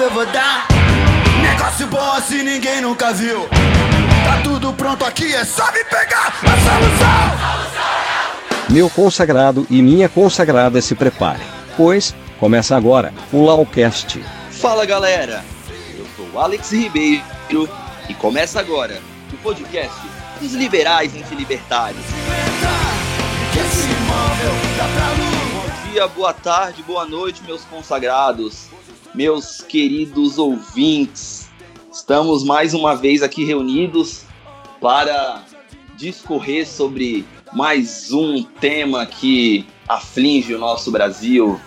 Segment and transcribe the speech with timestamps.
[0.00, 0.66] novo eu vou dar.
[1.42, 3.46] Negócio bom assim ninguém nunca viu.
[4.24, 7.60] Tá tudo pronto aqui, é só me pegar a solução.
[8.70, 14.24] Meu consagrado e minha consagrada se preparem, pois começa agora o Laucast.
[14.50, 15.44] Fala galera,
[15.98, 17.68] eu sou Alex Ribeiro
[18.08, 19.00] e começa agora
[19.32, 20.00] o podcast
[20.40, 22.04] dos liberais anti-libertários.
[25.52, 28.68] Bom dia, boa tarde, boa noite, meus consagrados,
[29.14, 31.48] meus queridos ouvintes.
[31.92, 34.24] Estamos mais uma vez aqui reunidos
[34.80, 35.44] para
[35.96, 41.60] discorrer sobre mais um tema que aflige o nosso Brasil.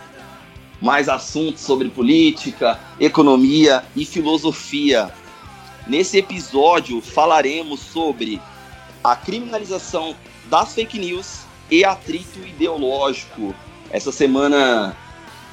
[0.81, 5.13] Mais assuntos sobre política, economia e filosofia.
[5.85, 8.41] Nesse episódio falaremos sobre
[9.03, 10.15] a criminalização
[10.49, 13.53] das fake news e atrito ideológico.
[13.91, 14.95] Essa semana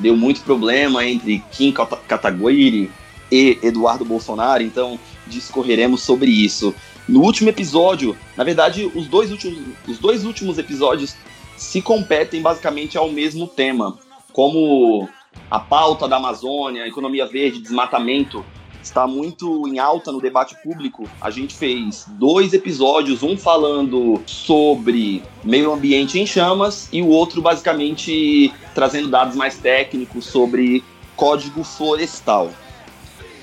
[0.01, 2.91] deu muito problema entre Kim Kataguiri
[3.31, 6.75] e Eduardo Bolsonaro, então discorreremos sobre isso.
[7.09, 11.15] No último episódio, na verdade, os dois últimos, os dois últimos episódios
[11.57, 13.99] se competem basicamente ao mesmo tema,
[14.33, 15.09] como
[15.51, 18.45] a pauta da Amazônia, economia verde, desmatamento
[18.83, 21.09] está muito em alta no debate público.
[21.21, 27.43] A gente fez dois episódios, um falando sobre meio ambiente em chamas e o outro
[27.43, 30.83] basicamente trazendo dados mais técnicos sobre
[31.17, 32.51] código florestal.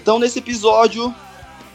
[0.01, 1.13] Então, nesse episódio,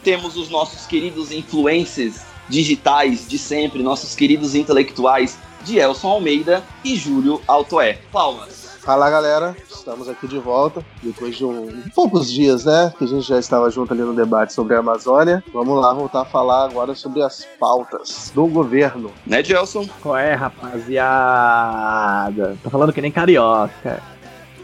[0.03, 6.95] temos os nossos queridos influencers digitais de sempre, nossos queridos intelectuais de Elson Almeida e
[6.95, 8.01] Júlio Altoé.
[8.11, 8.62] Palmas!
[8.83, 12.93] Fala galera, estamos aqui de volta depois de um, poucos dias, né?
[12.97, 15.41] Que a gente já estava junto ali no debate sobre a Amazônia.
[15.53, 19.09] Vamos lá voltar a falar agora sobre as pautas do governo.
[19.25, 19.87] Né, Gelson?
[20.01, 20.97] Qual é, rapaziada?
[22.61, 24.03] Tô falando que nem carioca.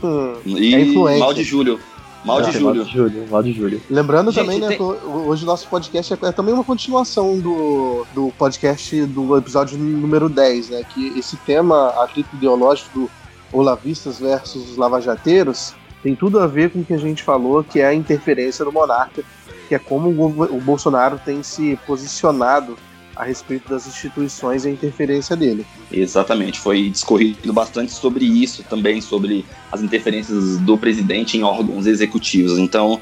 [0.04, 1.20] Hum, e é influente.
[1.20, 1.80] mal de Júlio.
[2.26, 2.66] Mal de, Júlio.
[2.66, 3.28] mal de Júlio.
[3.30, 3.82] Mal de Júlio.
[3.90, 4.82] Lembrando Gente, também, né, tem...
[4.82, 10.28] hoje o nosso podcast é, é, também uma continuação do, do podcast do episódio número
[10.28, 10.84] 10, né?
[10.94, 13.10] Que esse tema, atrito ideológico do
[13.52, 17.88] olavistas versus lavajateiros tem tudo a ver com o que a gente falou, que é
[17.88, 19.24] a interferência do monarca,
[19.68, 22.78] que é como o Bolsonaro tem se posicionado
[23.16, 25.66] a respeito das instituições e a interferência dele.
[25.92, 32.58] Exatamente, foi discorrido bastante sobre isso também, sobre as interferências do presidente em órgãos executivos.
[32.58, 33.02] Então,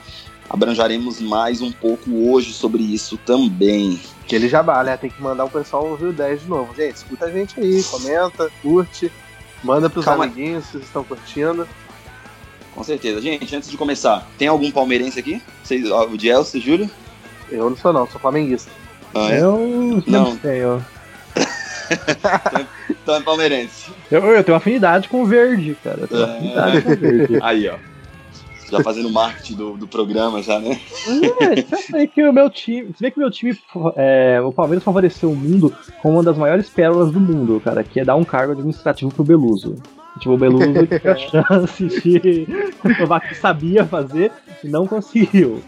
[0.49, 3.99] abranjaremos mais um pouco hoje sobre isso também.
[4.27, 4.97] Que ele já né?
[4.97, 6.75] Tem que mandar o pessoal ouvir o 10 de novo.
[6.75, 9.11] Gente, escuta a gente aí, comenta, curte.
[9.63, 10.25] Manda pros Calma.
[10.25, 11.67] amiguinhos que estão curtindo.
[12.73, 13.19] Com certeza.
[13.21, 15.41] Gente, antes de começar, tem algum palmeirense aqui?
[15.63, 16.89] Vocês, o de Elcio, Júlio?
[17.49, 18.71] Eu não sou não, sou flamenguista.
[19.15, 19.41] Ah, é?
[19.41, 20.81] Eu não, não eu.
[22.89, 23.91] então é palmeirense.
[24.11, 26.01] Eu, eu tenho afinidade com o verde, cara.
[26.01, 26.35] Eu tenho é...
[26.35, 27.39] afinidade com o verde.
[27.41, 27.77] Aí, ó.
[28.69, 30.79] Já fazendo marketing do, do programa, já, né?
[31.93, 32.87] É, que o meu time.
[32.87, 33.57] Você vê que o meu time.
[33.95, 37.99] É, o Palmeiras favoreceu o mundo com uma das maiores pérolas do mundo, cara, que
[37.99, 39.75] é dar um cargo administrativo pro Beluso.
[40.19, 42.47] Tipo, o Beluso teve a chance de
[42.81, 44.31] provar que sabia fazer
[44.63, 45.61] e não conseguiu.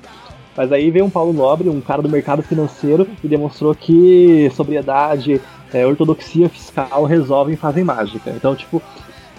[0.57, 5.39] Mas aí veio um Paulo Nobre, um cara do mercado financeiro, e demonstrou que sobriedade,
[5.73, 8.31] é, ortodoxia fiscal resolvem e fazem mágica.
[8.31, 8.81] Então, tipo,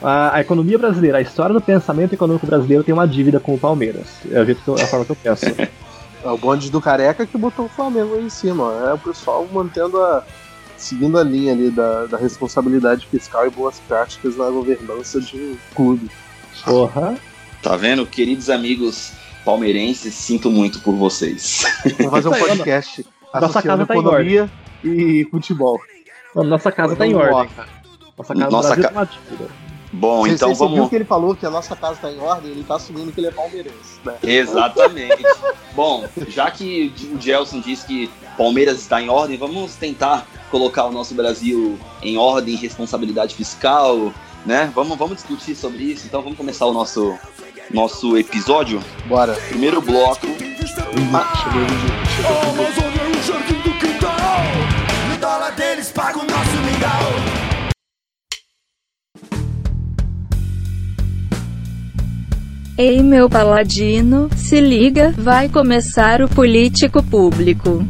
[0.02, 3.58] a, a, economia brasileira, a história do pensamento econômico brasileiro tem uma dívida com o
[3.58, 4.06] Palmeiras.
[4.30, 5.46] É a, jeito que eu, a forma que eu penso.
[6.22, 8.74] É o bonde do careca que botou o Flamengo aí em cima.
[8.90, 10.22] É o pessoal mantendo a.
[10.76, 15.56] seguindo a linha ali da, da responsabilidade fiscal e boas práticas na governança de um
[15.74, 16.10] clube.
[16.62, 17.16] Porra.
[17.62, 18.06] Tá vendo?
[18.06, 19.12] Queridos amigos
[19.46, 21.64] palmeirenses, sinto muito por vocês.
[21.96, 24.50] Vamos fazer um podcast Nossa casa tá economia
[24.84, 25.80] e futebol.
[26.34, 27.50] nossa casa tá em ordem.
[28.18, 28.88] Nossa casa Nossa ca...
[28.90, 29.08] tá
[29.92, 30.78] Bom, você, então você vamos.
[30.78, 33.20] Viu que ele falou que a nossa casa está em ordem, ele está assumindo que
[33.20, 34.14] ele é palmeirense, né?
[34.22, 35.22] Exatamente.
[35.74, 40.92] Bom, já que o Gelson disse que Palmeiras está em ordem, vamos tentar colocar o
[40.92, 44.12] nosso Brasil em ordem, responsabilidade fiscal,
[44.46, 44.70] né?
[44.74, 46.06] Vamos, vamos discutir sobre isso.
[46.06, 47.18] Então vamos começar o nosso
[47.70, 48.82] nosso episódio.
[49.06, 49.34] Bora.
[49.48, 50.26] Primeiro bloco.
[55.60, 57.19] deles paga o nosso mingau.
[62.82, 67.84] Ei meu paladino, se liga, vai começar o político público.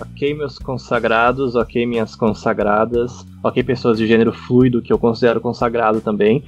[0.00, 6.00] Ok, meus consagrados, ok, minhas consagradas, ok, pessoas de gênero fluido que eu considero consagrado
[6.00, 6.44] também.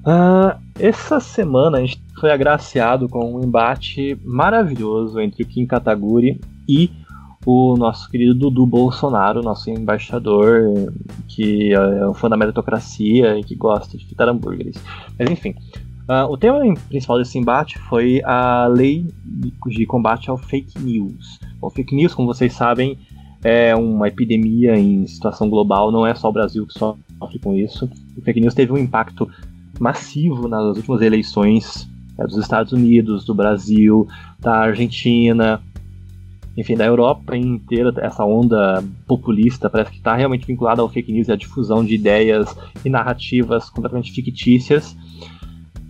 [0.00, 6.40] Uh, essa semana a gente foi agraciado com um embate maravilhoso entre o Kim Kataguri
[6.66, 6.90] e
[7.46, 10.92] o nosso querido Dudu Bolsonaro, nosso embaixador,
[11.28, 14.82] que é um fã da meritocracia e que gosta de fritar hambúrgueres.
[15.18, 15.54] Mas enfim,
[16.08, 21.38] uh, o tema principal desse embate foi a lei de combate ao fake news.
[21.60, 22.98] O fake news, como vocês sabem,
[23.42, 27.90] é uma epidemia em situação global, não é só o Brasil que sofre com isso.
[28.16, 29.28] O fake news teve um impacto
[29.78, 31.86] massivo nas últimas eleições
[32.18, 34.08] é, dos Estados Unidos, do Brasil,
[34.40, 35.60] da Argentina,
[36.56, 41.28] enfim, da Europa inteira, essa onda populista parece que está realmente vinculada ao fake news
[41.28, 42.54] e à difusão de ideias
[42.84, 44.96] e narrativas completamente fictícias.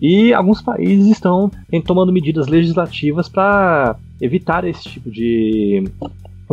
[0.01, 1.51] E alguns países estão
[1.85, 5.85] tomando medidas legislativas para evitar esse tipo de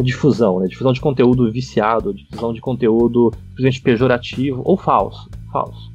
[0.04, 0.68] difusão, né?
[0.68, 5.30] difusão de conteúdo viciado, difusão de conteúdo simplesmente pejorativo ou falso.
[5.52, 5.92] falso.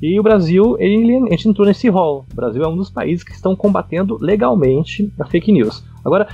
[0.00, 2.26] E o Brasil, ele, a gente entrou nesse rol.
[2.32, 5.84] O Brasil é um dos países que estão combatendo legalmente a fake news.
[6.04, 6.26] Agora,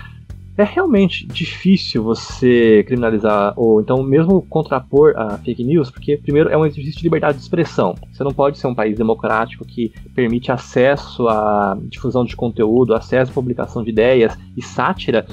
[0.59, 6.57] é realmente difícil você criminalizar ou então mesmo contrapor a fake news, porque primeiro é
[6.57, 7.95] um exercício de liberdade de expressão.
[8.13, 13.31] Você não pode ser um país democrático que permite acesso à difusão de conteúdo, acesso
[13.31, 15.25] à publicação de ideias e sátira,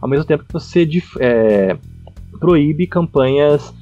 [0.00, 0.88] ao mesmo tempo que você
[1.18, 1.76] é,
[2.38, 3.74] proíbe campanhas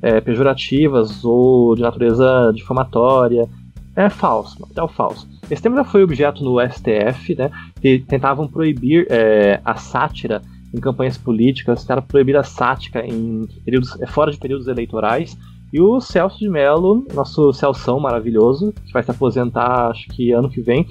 [0.00, 3.48] é, pejorativas ou de natureza difamatória.
[3.96, 5.37] É falso, material falso.
[5.50, 7.50] Esse tema já foi objeto no STF, né,
[7.80, 10.42] que tentavam proibir é, a sátira
[10.74, 15.36] em campanhas políticas, tentaram proibir a sátira em períodos, é, fora de períodos eleitorais.
[15.72, 20.50] E o Celso de Mello, nosso Celção maravilhoso, que vai se aposentar acho que ano
[20.50, 20.86] que vem,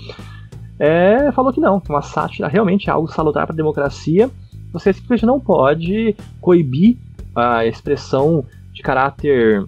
[0.79, 4.29] é, falou que não, que uma sátira realmente é algo salutar para a democracia.
[4.73, 6.97] Você simplesmente não pode coibir
[7.35, 8.43] a expressão
[8.73, 9.65] de caráter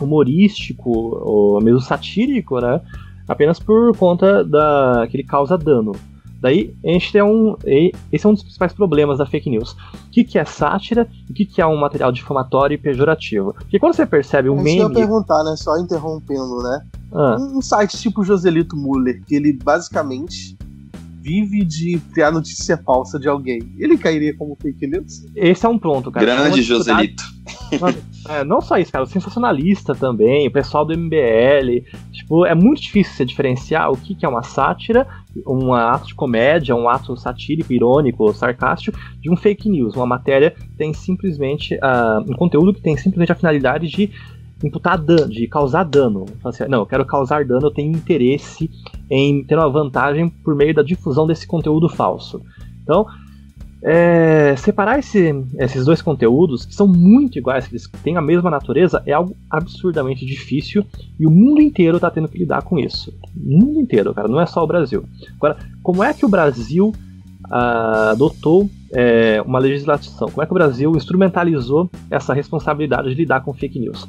[0.00, 2.80] humorístico ou mesmo satírico, né?
[3.26, 5.92] Apenas por conta da que ele causa dano.
[6.42, 7.56] Daí a gente tem um.
[8.10, 9.72] Esse é um dos principais problemas da fake news.
[9.72, 13.54] O que, que é sátira e o que, que é um material difamatório e pejorativo?
[13.54, 14.80] Porque quando você percebe um meme.
[14.80, 15.54] Eu ia perguntar, né?
[15.56, 16.84] Só interrompendo, né?
[17.12, 17.36] Ah.
[17.38, 20.56] Um site tipo Joselito Muller, que ele basicamente
[21.22, 23.60] vive de criar notícia falsa de alguém.
[23.78, 25.24] Ele cairia como fake news?
[25.36, 26.26] Esse é um ponto, cara.
[26.26, 27.22] Grande Joselito.
[28.28, 31.84] É, não só isso, cara, o sensacionalista também, o pessoal do MBL.
[32.12, 35.06] Tipo, é muito difícil você diferenciar o que, que é uma sátira,
[35.46, 40.50] um ato de comédia, um ato satírico, irônico, sarcástico, de um fake news, uma matéria
[40.50, 41.74] que tem simplesmente.
[41.76, 44.10] Uh, um conteúdo que tem simplesmente a finalidade de
[44.66, 46.26] imputar dano, de causar dano.
[46.44, 48.70] Assim, não, eu quero causar dano, eu tenho interesse
[49.10, 52.40] em ter uma vantagem por meio da difusão desse conteúdo falso.
[52.82, 53.06] Então,
[53.84, 58.48] é, separar esse, esses dois conteúdos, que são muito iguais, que eles têm a mesma
[58.48, 60.84] natureza, é algo absurdamente difícil
[61.18, 63.12] e o mundo inteiro está tendo que lidar com isso.
[63.36, 65.04] O mundo inteiro, cara, não é só o Brasil.
[65.36, 66.92] Agora, como é que o Brasil
[67.50, 70.28] ah, adotou é, uma legislação?
[70.28, 74.06] Como é que o Brasil instrumentalizou essa responsabilidade de lidar com fake news?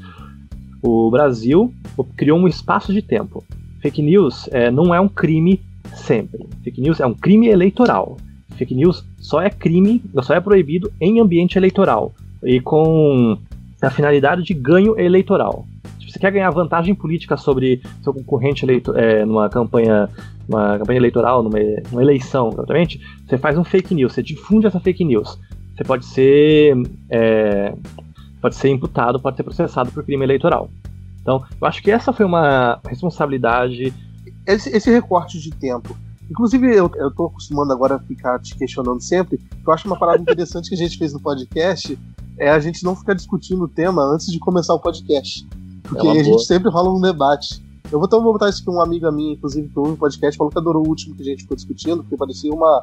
[0.83, 1.73] O Brasil
[2.15, 3.43] criou um espaço de tempo.
[3.81, 5.59] Fake news é, não é um crime
[5.95, 6.45] sempre.
[6.63, 8.17] Fake news é um crime eleitoral
[8.53, 12.13] fake news só é crime, só é proibido em ambiente eleitoral
[12.43, 13.37] e com
[13.81, 15.65] a finalidade de ganho eleitoral.
[15.99, 18.65] Se você quer ganhar vantagem política sobre seu concorrente
[18.95, 20.09] é, numa campanha,
[20.47, 21.59] numa campanha eleitoral, numa,
[21.91, 25.39] numa eleição, exatamente, você faz um fake news, você difunde essa fake news.
[25.75, 26.75] Você pode ser
[27.09, 27.73] é,
[28.43, 30.69] pode ser imputado, pode ser processado por crime eleitoral.
[31.19, 33.91] Então, eu acho que essa foi uma responsabilidade.
[34.45, 35.97] Esse, esse recorte de tempo
[36.29, 39.97] Inclusive, eu, eu tô acostumando agora a ficar te questionando sempre, que eu acho uma
[39.97, 41.97] parada interessante que a gente fez no podcast
[42.39, 45.47] é a gente não ficar discutindo o tema antes de começar o podcast.
[45.83, 47.61] Porque é a gente sempre rola um debate.
[47.91, 50.35] Eu vou, então, vou botar isso com uma amiga minha, inclusive, que ouve o podcast,
[50.35, 52.81] falou que adorou o último que a gente ficou discutindo, porque parecia uma,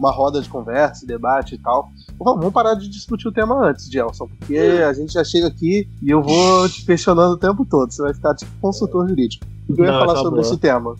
[0.00, 1.90] uma roda de conversa, debate e tal.
[2.18, 6.10] Vamos parar de discutir o tema antes, Gelson, porque a gente já chega aqui e
[6.10, 7.92] eu vou te questionando o tempo todo.
[7.92, 9.46] Você vai ficar tipo consultor jurídico.
[9.68, 10.96] O que eu ia falar tá sobre esse tema?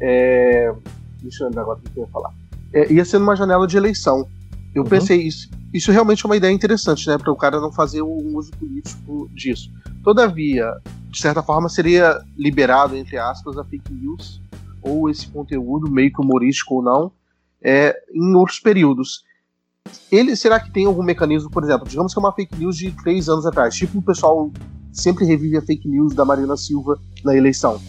[0.00, 0.72] É,
[1.24, 2.30] Deixa eu lembrar agora o que eu ia falar.
[2.72, 4.28] É, ia ser numa janela de eleição.
[4.74, 4.88] Eu uhum.
[4.88, 5.48] pensei isso.
[5.72, 7.16] Isso realmente é uma ideia interessante, né?
[7.16, 9.70] Para o cara não fazer um uso político disso.
[10.04, 10.70] Todavia,
[11.10, 14.40] de certa forma, seria liberado, entre aspas, a fake news
[14.82, 17.10] ou esse conteúdo, meio que humorístico ou não,
[17.64, 19.24] é, em outros períodos.
[20.12, 22.92] Ele, será que tem algum mecanismo, por exemplo, digamos que é uma fake news de
[23.02, 24.50] três anos atrás, tipo o pessoal
[24.92, 27.80] sempre revive a fake news da Marina Silva na eleição.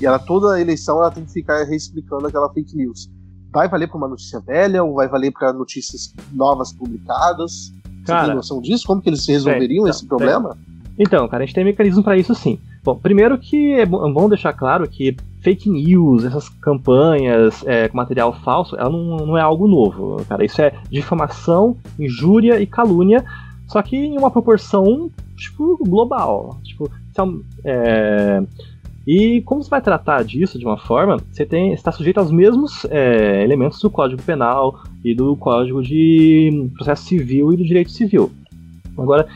[0.00, 3.10] E ela, toda a eleição, ela tem que ficar reexplicando aquela fake news.
[3.52, 7.72] Vai valer para uma notícia velha ou vai valer para notícias novas publicadas?
[8.06, 8.86] Cara, Você tem noção disso?
[8.86, 10.56] Como que eles resolveriam esse problema?
[10.98, 12.58] Então, cara, a gente tem mecanismo para isso sim.
[12.84, 18.32] Bom, primeiro que é bom deixar claro que fake news, essas campanhas é, com material
[18.32, 20.44] falso, ela não, não é algo novo, cara.
[20.44, 23.24] Isso é difamação, injúria e calúnia,
[23.68, 26.58] só que em uma proporção, tipo, global.
[26.64, 27.22] Tipo, é
[27.64, 28.42] é,
[29.06, 32.84] e como você vai tratar disso de uma forma, você tem está sujeito aos mesmos
[32.90, 38.30] é, elementos do Código Penal e do Código de Processo Civil e do Direito Civil.
[38.96, 39.26] Agora,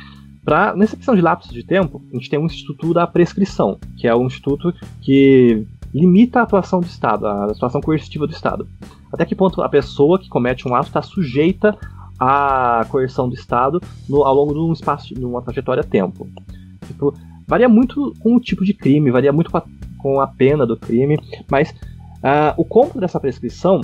[0.46, 4.06] pra, nessa questão de lapso de tempo, a gente tem um Instituto da Prescrição, que
[4.06, 4.72] é um instituto
[5.02, 8.66] que limita a atuação do Estado, a atuação coercitiva do Estado.
[9.12, 11.76] Até que ponto a pessoa que comete um ato está sujeita
[12.18, 16.28] à coerção do Estado no- ao longo de um espaço, de uma trajetória tempo.
[16.86, 17.12] Tipo,
[17.46, 19.64] varia muito com o tipo de crime, varia muito com a,
[19.98, 21.18] com a pena do crime,
[21.50, 21.74] mas
[22.22, 23.80] ah, o cômputo dessa prescrição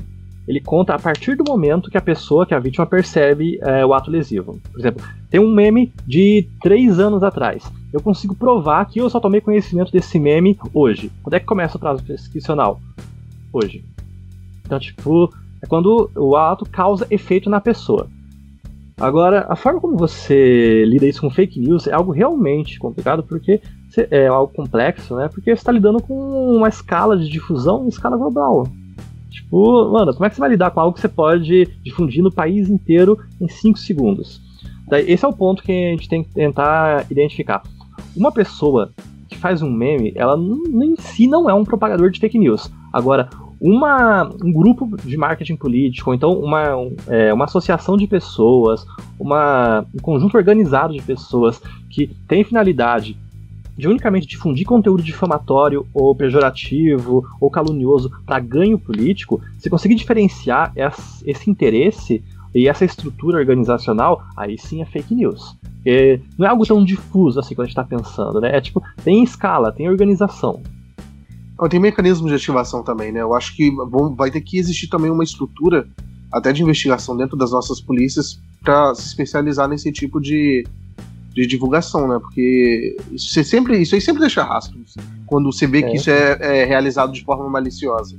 [0.47, 3.95] ele conta a partir do momento que a pessoa, que a vítima, percebe eh, o
[3.95, 4.59] ato lesivo.
[4.73, 7.65] Por exemplo, tem um meme de três anos atrás.
[7.93, 11.13] Eu consigo provar que eu só tomei conhecimento desse meme hoje.
[11.23, 12.81] Quando é que começa o prazo prescricional?
[13.53, 13.85] Hoje.
[14.65, 15.33] Então, tipo,
[15.63, 18.09] é quando o ato causa efeito na pessoa.
[18.99, 23.61] Agora, a forma como você lida isso com fake news é algo realmente complicado, porque
[24.11, 25.29] é algo complexo, né?
[25.29, 26.15] Porque você está lidando com
[26.57, 28.67] uma escala de difusão em escala global.
[29.33, 32.31] Tipo, mano, como é que você vai lidar com algo que você pode difundir no
[32.31, 34.41] país inteiro em 5 segundos?
[34.87, 37.63] Daí, esse é o ponto que a gente tem que tentar identificar.
[38.15, 38.93] Uma pessoa
[39.29, 42.71] que faz um meme, ela em si não é um propagador de fake news.
[42.93, 48.07] Agora, uma, um grupo de marketing político, ou então uma, um, é, uma associação de
[48.07, 48.85] pessoas,
[49.19, 53.17] uma, um conjunto organizado de pessoas que tem finalidade
[53.83, 60.73] de unicamente difundir conteúdo difamatório ou pejorativo ou calunioso para ganho político, se conseguir diferenciar
[60.77, 62.23] esse, esse interesse
[62.55, 65.59] e essa estrutura organizacional, aí sim é fake news.
[65.79, 68.57] Porque não é algo tão difuso assim quando a gente está pensando, né?
[68.57, 70.63] É tipo, tem escala, tem organização.
[71.69, 73.21] Tem mecanismos de ativação também, né?
[73.21, 73.69] Eu acho que
[74.17, 75.89] vai ter que existir também uma estrutura,
[76.33, 80.65] até de investigação dentro das nossas polícias, para se especializar nesse tipo de,
[81.35, 82.19] de divulgação, né?
[82.21, 84.95] Porque isso, você sempre, isso aí sempre deixa rastros.
[85.27, 85.83] Quando você vê É.
[85.83, 88.17] que isso é, é realizado de forma maliciosa.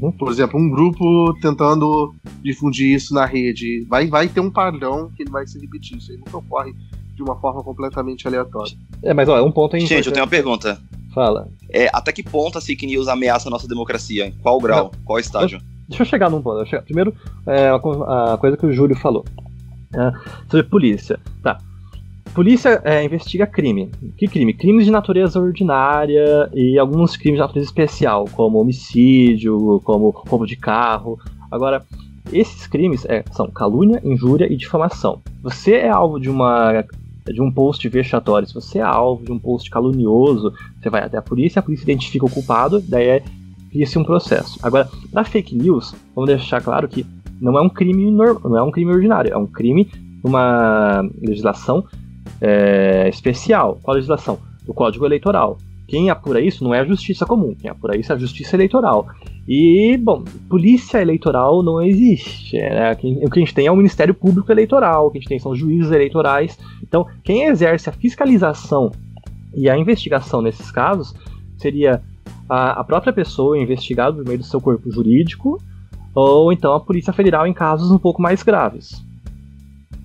[0.00, 0.12] Uhum.
[0.12, 3.84] Por exemplo, um grupo tentando difundir isso na rede.
[3.88, 5.96] Vai, vai ter um padrão que ele vai se repetir.
[5.98, 6.72] Isso aí nunca ocorre
[7.14, 8.72] de uma forma completamente aleatória.
[9.02, 10.70] É, mas ó, é um ponto aí Gente, eu tenho uma importante.
[10.76, 10.80] pergunta.
[11.14, 11.48] Fala.
[11.70, 14.26] É, até que ponto a fake news ameaça a nossa democracia?
[14.26, 14.92] Em qual grau?
[15.04, 15.60] Qual estágio?
[15.88, 16.64] Deixa eu chegar num ponto.
[16.66, 17.12] chegar- Primeiro,
[17.46, 17.74] é, a
[18.34, 19.24] a coisa que o Júlio falou.
[19.92, 20.12] É,
[20.48, 21.18] sobre polícia.
[21.42, 21.58] Tá.
[22.34, 23.90] Polícia é, investiga crime.
[24.16, 24.54] Que crime?
[24.54, 30.56] Crimes de natureza ordinária e alguns crimes de natureza especial, como homicídio, como roubo de
[30.56, 31.18] carro.
[31.50, 31.84] Agora,
[32.32, 35.20] esses crimes é, são calúnia, injúria e difamação.
[35.42, 36.84] Você é alvo de uma
[37.26, 41.16] de um post vexatório, se você é alvo de um post calunioso, você vai até
[41.16, 43.22] a polícia, a polícia identifica o culpado, daí é
[43.70, 44.58] cria-se um processo.
[44.62, 47.06] Agora, na fake news, vamos deixar claro que
[47.40, 49.88] não é um crime nor- não é um crime ordinário, é um crime
[50.24, 51.84] numa legislação
[52.40, 53.78] é, especial.
[53.82, 54.38] Qual legislação?
[54.66, 55.58] O Código Eleitoral.
[55.90, 59.08] Quem apura isso não é a justiça comum, quem apura isso é a justiça eleitoral.
[59.48, 62.56] E, bom, polícia eleitoral não existe.
[62.56, 62.92] Né?
[62.92, 65.40] O que a gente tem é o Ministério Público Eleitoral, o que a gente tem
[65.40, 66.56] são juízes eleitorais.
[66.80, 68.92] Então, quem exerce a fiscalização
[69.52, 71.12] e a investigação nesses casos
[71.58, 72.00] seria
[72.48, 75.60] a, a própria pessoa investigada por meio do seu corpo jurídico,
[76.14, 79.04] ou então a Polícia Federal em casos um pouco mais graves.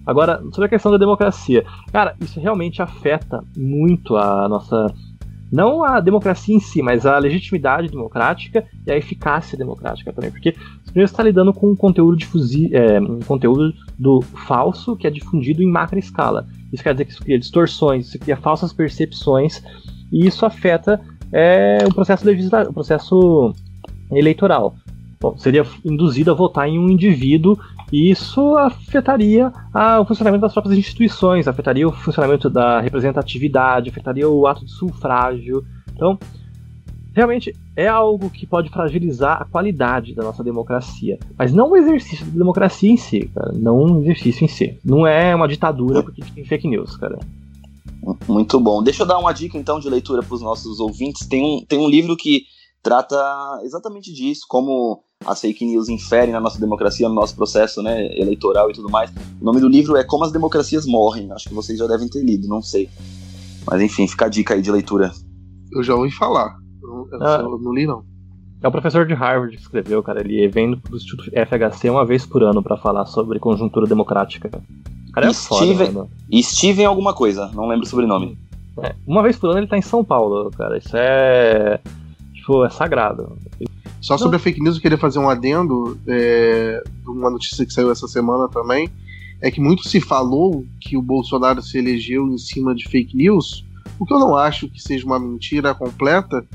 [0.06, 4.94] Agora, sobre a questão da democracia, cara, isso realmente afeta muito a nossa.
[5.52, 10.32] Não a democracia em si, mas a legitimidade democrática e a eficácia democrática também.
[10.32, 15.10] Porque você está lidando com um conteúdo, difusi, é, um conteúdo do falso que é
[15.10, 16.48] difundido em macro escala.
[16.74, 19.64] Isso quer dizer que isso cria distorções, isso cria falsas percepções,
[20.12, 21.00] e isso afeta
[21.32, 23.54] é, o processo legislativo, o processo
[24.12, 24.76] eleitoral.
[25.20, 27.58] Bom, seria induzido a votar em um indivíduo
[27.92, 34.30] e isso afetaria a- o funcionamento das próprias instituições, afetaria o funcionamento da representatividade, afetaria
[34.30, 35.63] o ato de sufrágio.
[35.94, 36.18] Então,
[37.13, 42.25] realmente é algo que pode fragilizar a qualidade da nossa democracia, mas não o exercício
[42.25, 44.77] da democracia em si, cara, não o exercício em si.
[44.84, 47.18] Não é uma ditadura porque tem fake news, cara.
[48.27, 48.84] Muito bom.
[48.84, 51.25] Deixa eu dar uma dica então de leitura para os nossos ouvintes.
[51.25, 52.44] Tem um, tem um livro que
[52.84, 53.15] trata
[53.63, 58.70] exatamente disso, como as fake news inferem na nossa democracia, no nosso processo né, eleitoral
[58.70, 59.12] e tudo mais.
[59.41, 61.32] O nome do livro é Como as Democracias Morrem.
[61.32, 62.89] Acho que vocês já devem ter lido, não sei.
[63.70, 65.12] Mas enfim, fica a dica aí de leitura.
[65.74, 66.55] Eu já ouvi falar.
[66.84, 67.39] Eu, eu Ah.
[67.41, 68.03] só não li, não.
[68.62, 70.22] É o professor de Harvard que escreveu, cara.
[70.22, 74.50] Ele vem do Instituto FHC uma vez por ano pra falar sobre conjuntura democrática.
[74.50, 74.63] cara.
[75.10, 76.10] O cara é foda, Steven- mano.
[76.29, 78.38] E Steven alguma coisa, não lembro o sobrenome.
[78.82, 80.77] É, uma vez por ano ele tá em São Paulo, cara.
[80.77, 81.79] Isso é.
[82.34, 83.38] Tipo, é sagrado.
[84.06, 87.74] Só sobre a fake news, eu queria fazer um adendo é, de uma notícia que
[87.74, 88.88] saiu essa semana também.
[89.42, 93.66] É que muito se falou que o Bolsonaro se elegeu em cima de fake news,
[93.98, 96.46] o que eu não acho que seja uma mentira completa.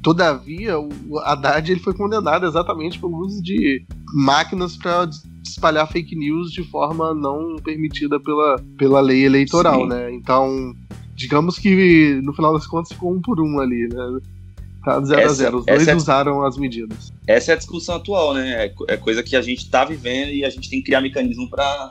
[0.00, 5.10] Todavia, o Haddad ele foi condenado exatamente pelo uso de máquinas para
[5.44, 9.88] espalhar fake news de forma não permitida pela, pela lei eleitoral, Sim.
[9.88, 10.14] né?
[10.14, 10.72] Então,
[11.16, 14.20] digamos que no final das contas ficou um por um ali, né?
[14.84, 17.12] Tá 0 a 0 Os dois é, usaram as medidas.
[17.26, 18.66] Essa é a discussão atual, né?
[18.66, 21.48] É, é coisa que a gente tá vivendo e a gente tem que criar mecanismo
[21.50, 21.90] para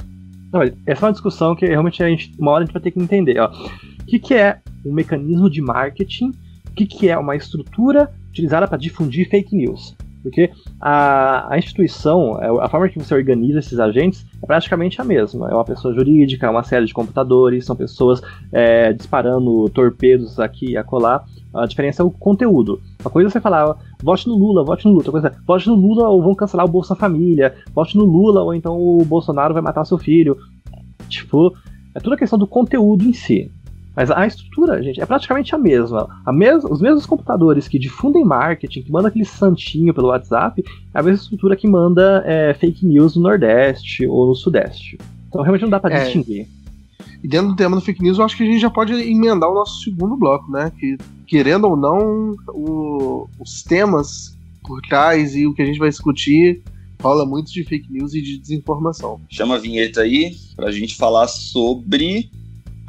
[0.52, 2.92] não, essa é uma discussão que realmente a gente, uma hora a gente vai ter
[2.92, 3.40] que entender.
[3.40, 3.48] Ó.
[3.48, 6.32] O que, que é um mecanismo de marketing?
[6.70, 9.96] O que, que é uma estrutura utilizada para difundir fake news?
[10.24, 15.04] Porque a, a instituição, é, a forma que você organiza esses agentes é praticamente a
[15.04, 15.50] mesma.
[15.50, 20.72] É uma pessoa jurídica, é uma série de computadores, são pessoas é, disparando torpedos aqui
[20.72, 21.24] e acolá.
[21.54, 22.80] A diferença é o conteúdo.
[23.02, 25.00] Uma coisa é você falar, vote no Lula, vote no Lula.
[25.00, 27.56] Outra coisa é, vote no Lula ou vão cancelar o Bolsa Família.
[27.74, 30.38] Vote no Lula ou então o Bolsonaro vai matar seu filho.
[31.08, 31.56] Tipo,
[31.96, 33.52] é tudo a questão do conteúdo em si.
[33.96, 36.08] Mas a estrutura, gente, é praticamente a mesma.
[36.26, 40.64] A mes os mesmos computadores que difundem marketing, que mandam aquele santinho pelo WhatsApp,
[40.94, 44.98] é a mesma estrutura que manda é, fake news no Nordeste ou no Sudeste.
[45.28, 46.04] Então realmente não dá para é.
[46.04, 46.48] distinguir.
[47.24, 49.50] E dentro do tema do fake news, eu acho que a gente já pode emendar
[49.50, 50.72] o nosso segundo bloco, né?
[50.80, 55.90] Que, querendo ou não, o, os temas por trás e o que a gente vai
[55.90, 56.62] discutir
[57.02, 59.22] rola muito de fake news e de desinformação.
[59.30, 62.30] Chama a vinheta aí pra gente falar sobre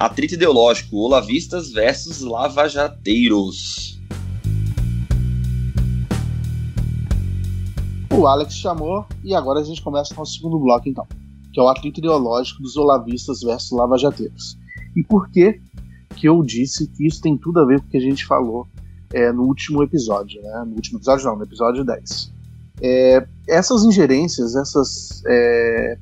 [0.01, 4.01] Atrito ideológico, olavistas versus lavajateiros.
[8.11, 11.07] O Alex chamou e agora a gente começa com o segundo bloco então,
[11.53, 14.57] que é o atrito ideológico dos olavistas versus lavajateiros.
[14.97, 15.61] E por que
[16.17, 18.67] que eu disse que isso tem tudo a ver com o que a gente falou
[19.13, 20.65] é, no último episódio, né?
[20.67, 22.33] No último episódio não, no episódio 10.
[22.83, 25.99] É, essas ingerências, essas é,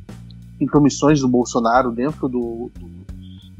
[0.60, 2.98] intromissões do Bolsonaro dentro do, do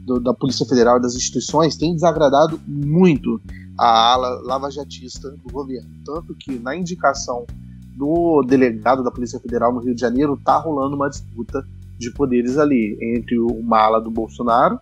[0.09, 3.41] do, da Polícia Federal e das instituições tem desagradado muito
[3.77, 5.91] a ala lavajatista do governo.
[6.05, 7.47] Tanto que na indicação
[7.95, 11.63] do delegado da Polícia Federal no Rio de Janeiro está rolando uma disputa
[11.99, 14.79] de poderes ali entre uma ala do Bolsonaro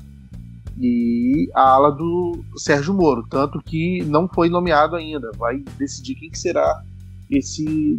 [0.79, 6.31] e a ala do Sérgio Moro, tanto que não foi nomeado ainda, vai decidir quem
[6.31, 6.83] que será
[7.31, 7.99] esse,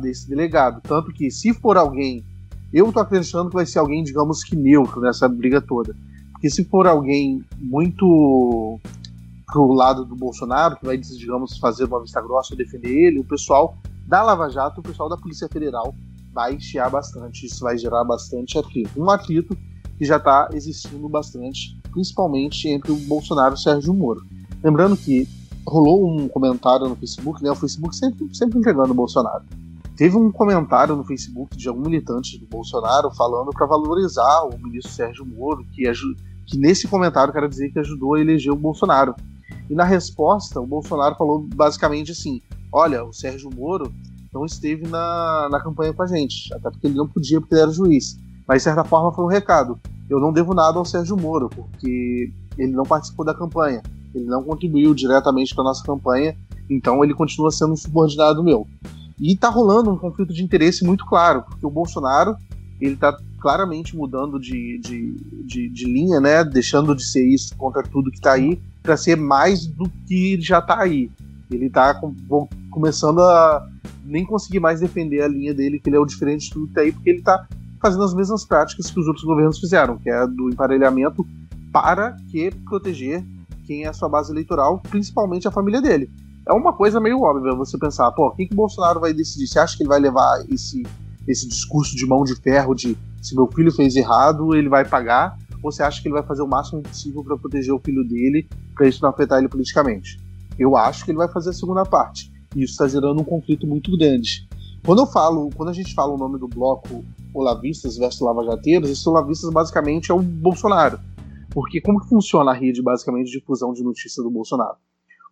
[0.00, 2.24] desse delegado, tanto que se for alguém,
[2.72, 5.94] eu estou acreditando que vai ser alguém, digamos que neutro nessa briga toda,
[6.40, 8.78] que se for alguém muito
[9.46, 13.78] pro lado do Bolsonaro, que vai, digamos, fazer uma vista grossa, defender ele, o pessoal
[14.06, 15.94] da Lava Jato, o pessoal da Polícia Federal
[16.34, 19.00] vai chiar bastante, isso vai gerar bastante atrito.
[19.00, 19.56] Um atrito
[19.96, 24.20] que já está existindo bastante, principalmente entre o Bolsonaro e o Sérgio Moro.
[24.62, 25.28] Lembrando que
[25.66, 27.50] rolou um comentário no Facebook, né?
[27.50, 29.44] O Facebook sempre, sempre entregando o Bolsonaro.
[29.96, 34.90] Teve um comentário no Facebook de algum militante do Bolsonaro falando para valorizar o ministro
[34.90, 35.84] Sérgio Moro, que
[36.46, 39.14] que nesse comentário quero dizer que ajudou a eleger o Bolsonaro.
[39.70, 42.42] E na resposta, o Bolsonaro falou basicamente assim:
[42.72, 43.94] olha, o Sérgio Moro
[44.34, 47.62] não esteve na, na campanha com a gente, até porque ele não podia, porque ele
[47.62, 48.18] era juiz.
[48.46, 49.78] Mas de certa forma foi um recado:
[50.10, 53.82] eu não devo nada ao Sérgio Moro, porque ele não participou da campanha,
[54.14, 56.36] ele não contribuiu diretamente para a nossa campanha,
[56.68, 58.66] então ele continua sendo um subordinado meu.
[59.18, 62.36] E está rolando um conflito de interesse muito claro, porque o Bolsonaro
[62.80, 65.12] ele está claramente mudando de, de,
[65.44, 66.42] de, de, linha, né?
[66.42, 70.58] Deixando de ser isso contra tudo que está aí, para ser mais do que já
[70.58, 71.10] está aí.
[71.54, 72.14] Ele está com,
[72.70, 73.66] começando a
[74.04, 76.80] nem conseguir mais defender a linha dele, que ele é o diferente de tudo que
[76.80, 77.46] aí, porque ele está
[77.80, 81.26] fazendo as mesmas práticas que os outros governos fizeram, que é do emparelhamento
[81.72, 83.24] para que proteger
[83.66, 86.10] quem é a sua base eleitoral, principalmente a família dele.
[86.46, 89.46] É uma coisa meio óbvia você pensar, pô, quem que o Bolsonaro vai decidir?
[89.46, 90.82] Você acha que ele vai levar esse,
[91.26, 95.38] esse discurso de mão de ferro de se meu filho fez errado, ele vai pagar,
[95.62, 98.46] ou você acha que ele vai fazer o máximo possível para proteger o filho dele,
[98.74, 100.20] para isso não afetar ele politicamente?
[100.58, 102.32] Eu acho que ele vai fazer a segunda parte.
[102.54, 104.46] E isso está gerando um conflito muito grande.
[104.84, 109.06] Quando eu falo, quando a gente fala o nome do bloco Olavistas versus Lavajateiros, esses
[109.06, 111.00] Olavistas basicamente é o Bolsonaro.
[111.50, 114.76] Porque como que funciona a rede basicamente de difusão de notícia do Bolsonaro?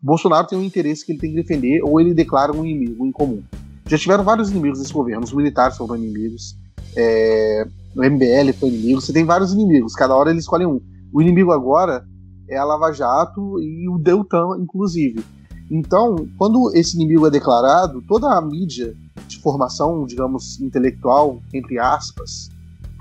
[0.02, 3.06] O Bolsonaro tem um interesse que ele tem que defender ou ele declara um inimigo
[3.06, 3.42] em comum.
[3.86, 6.56] Já tiveram vários inimigos nesse governo, os militares foram inimigos,
[6.96, 10.80] é, o MBL foi inimigo, você tem vários inimigos, cada hora eles escolhem um.
[11.12, 12.06] O inimigo agora
[12.48, 15.24] é a Lava Jato e o Deltan, inclusive.
[15.70, 18.94] Então, quando esse inimigo é declarado, toda a mídia
[19.26, 22.50] de formação, digamos, intelectual, entre aspas,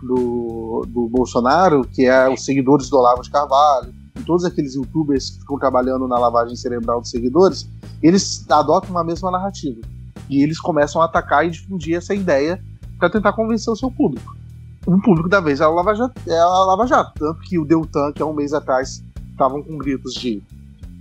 [0.01, 5.31] do, do Bolsonaro, que é os seguidores do Olavo de Carvalho, e todos aqueles youtubers
[5.31, 7.67] que ficam trabalhando na lavagem cerebral dos seguidores,
[8.01, 9.81] eles adotam uma mesma narrativa.
[10.29, 12.63] E eles começam a atacar e difundir essa ideia
[12.97, 14.35] para tentar convencer o seu público.
[14.85, 17.65] O público da vez é a Lava Jato, é a Lava Jato tanto que o
[17.65, 19.03] Deltan, que há um mês atrás
[19.41, 20.41] estavam com gritos de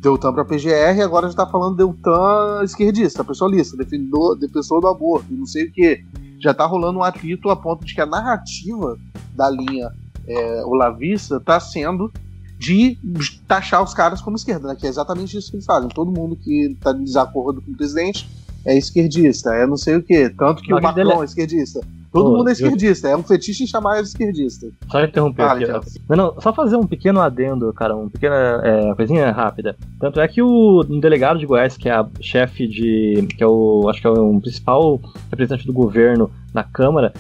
[0.01, 5.27] Deltan para PGR, e agora já está falando Deltan esquerdista, pessoalista, defensor, defensor do aborto,
[5.31, 6.03] não sei o que.
[6.41, 8.99] Já está rolando um atrito a ponto de que a narrativa
[9.35, 9.91] da linha
[10.27, 12.11] é, olavista está sendo
[12.59, 12.99] de
[13.47, 14.77] taxar os caras como esquerda, né?
[14.79, 15.89] que é exatamente isso que eles fazem.
[15.91, 18.29] Todo mundo que está em desacordo com o presidente
[18.65, 20.31] é esquerdista, é não sei o que.
[20.31, 21.21] Tanto que o Macron dele...
[21.21, 21.81] é esquerdista.
[22.13, 23.13] Todo mundo é esquerdista, eu...
[23.13, 24.69] é um fetiche em chamar ele de esquerdista.
[24.91, 26.01] Só interromper ah, aqui.
[26.09, 29.77] Não, não, só fazer um pequeno adendo, cara, uma pequena é, coisinha rápida.
[30.01, 33.27] Tanto é que o um delegado de Goiás, que é a chefe de.
[33.37, 33.89] que é o.
[33.89, 37.13] acho que é o principal representante do governo na Câmara,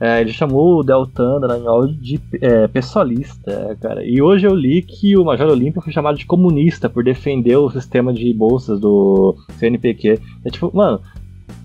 [0.00, 4.04] é, ele chamou o Deltan Dallagnol de é, pessoalista, cara.
[4.04, 7.70] E hoje eu li que o Major Olímpio foi chamado de comunista por defender o
[7.70, 10.20] sistema de bolsas do CNPq.
[10.44, 11.00] É tipo, mano,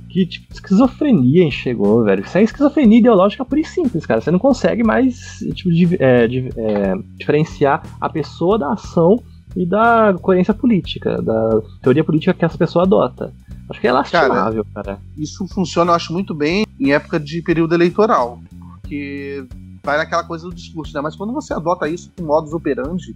[0.10, 2.24] que tipo, esquizofrenia chegou, velho.
[2.24, 4.20] Isso é esquizofrenia ideológica por e simples, cara.
[4.20, 9.22] Você não consegue mais tipo, de, é, de, é, diferenciar a pessoa da ação
[9.56, 13.32] e da coerência política, da teoria política que essa pessoa adota.
[13.70, 15.02] Acho que é lastimável, cara, cara.
[15.16, 18.42] Isso funciona, eu acho, muito bem em época de período eleitoral.
[18.82, 19.46] Porque
[19.84, 21.02] vai naquela coisa do discurso, né?
[21.02, 23.16] Mas quando você adota isso com modus operandi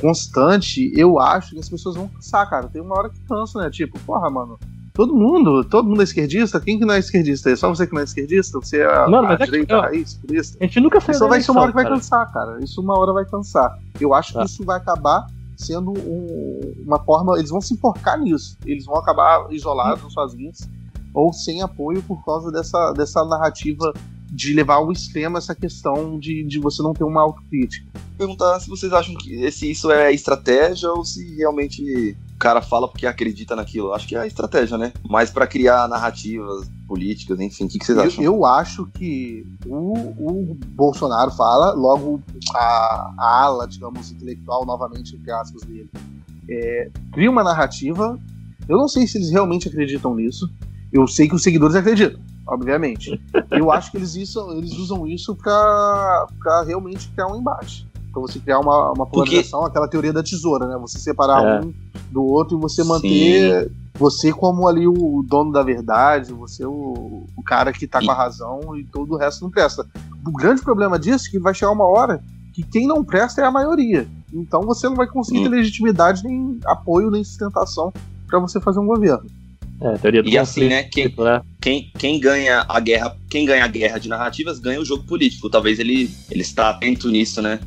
[0.00, 2.68] constante, eu acho que as pessoas vão cansar, cara.
[2.68, 3.70] Tem uma hora que cansa, né?
[3.70, 4.58] Tipo, porra, mano,
[4.92, 6.60] todo mundo, todo mundo é esquerdista?
[6.60, 7.50] Quem que não é esquerdista?
[7.50, 8.58] É só você que não é esquerdista?
[8.58, 10.58] Você é Mano, a, a direita, é a raiz, esquerdista?
[10.60, 12.62] A gente nunca fez Isso vai ser uma hora que vai cansar, cara.
[12.62, 13.78] Isso uma hora vai cansar.
[14.00, 14.44] Eu acho que ah.
[14.44, 15.26] isso vai acabar
[15.56, 17.38] sendo um, uma forma.
[17.38, 18.56] Eles vão se enforcar nisso.
[18.64, 20.10] Eles vão acabar isolados, hum.
[20.10, 20.68] sozinhos,
[21.14, 23.92] ou sem apoio por causa dessa, dessa narrativa
[24.30, 27.86] de levar ao extremo essa questão de, de você não ter uma autocrítica.
[28.16, 32.86] Perguntar se vocês acham que se isso é estratégia ou se realmente o cara fala
[32.86, 33.92] porque acredita naquilo.
[33.92, 34.92] Acho que é estratégia, né?
[35.08, 38.22] Mas para criar narrativas políticas, enfim, o que, que vocês acham?
[38.22, 42.22] Eu, eu acho que o, o, Bolsonaro fala, logo
[42.54, 45.90] a, a ala, digamos, intelectual, novamente, entre aspas, dele,
[46.48, 48.18] é, cria uma narrativa.
[48.68, 50.48] Eu não sei se eles realmente acreditam nisso.
[50.92, 53.20] Eu sei que os seguidores acreditam obviamente.
[53.50, 57.88] Eu acho que eles, isso, eles usam isso pra, pra realmente criar um embate.
[58.12, 59.70] Pra você criar uma, uma polarização, Porque...
[59.70, 60.76] aquela teoria da tesoura, né?
[60.80, 61.60] Você separar é.
[61.64, 61.72] um
[62.10, 63.74] do outro e você manter Sim.
[63.94, 68.06] você como ali o dono da verdade, você o, o cara que tá e...
[68.06, 69.86] com a razão e todo o resto não presta.
[70.26, 72.20] O grande problema disso é que vai chegar uma hora
[72.52, 74.08] que quem não presta é a maioria.
[74.32, 75.42] Então você não vai conseguir hum.
[75.44, 77.92] ter legitimidade, nem apoio, nem sustentação
[78.26, 79.28] para você fazer um governo.
[79.80, 81.42] É, teoria do e assim, né quem, né?
[81.60, 85.48] quem, quem ganha a guerra, quem ganha a guerra de narrativas ganha o jogo político.
[85.48, 87.58] Talvez ele, ele está atento nisso, né?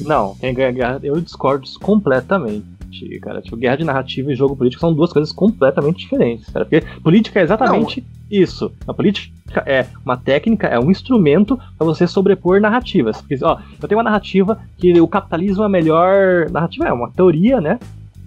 [0.00, 2.64] Não, quem ganha a guerra, eu discordo completamente,
[3.20, 3.42] cara.
[3.42, 6.64] Tipo, guerra de narrativa e jogo político são duas coisas completamente diferentes, cara.
[6.64, 8.06] Porque política é exatamente Não.
[8.30, 8.70] isso.
[8.86, 13.20] A política é uma técnica, é um instrumento para você sobrepor narrativas.
[13.20, 16.48] Porque, ó, eu tenho uma narrativa que o capitalismo é a melhor.
[16.50, 17.78] Narrativa é uma teoria, né?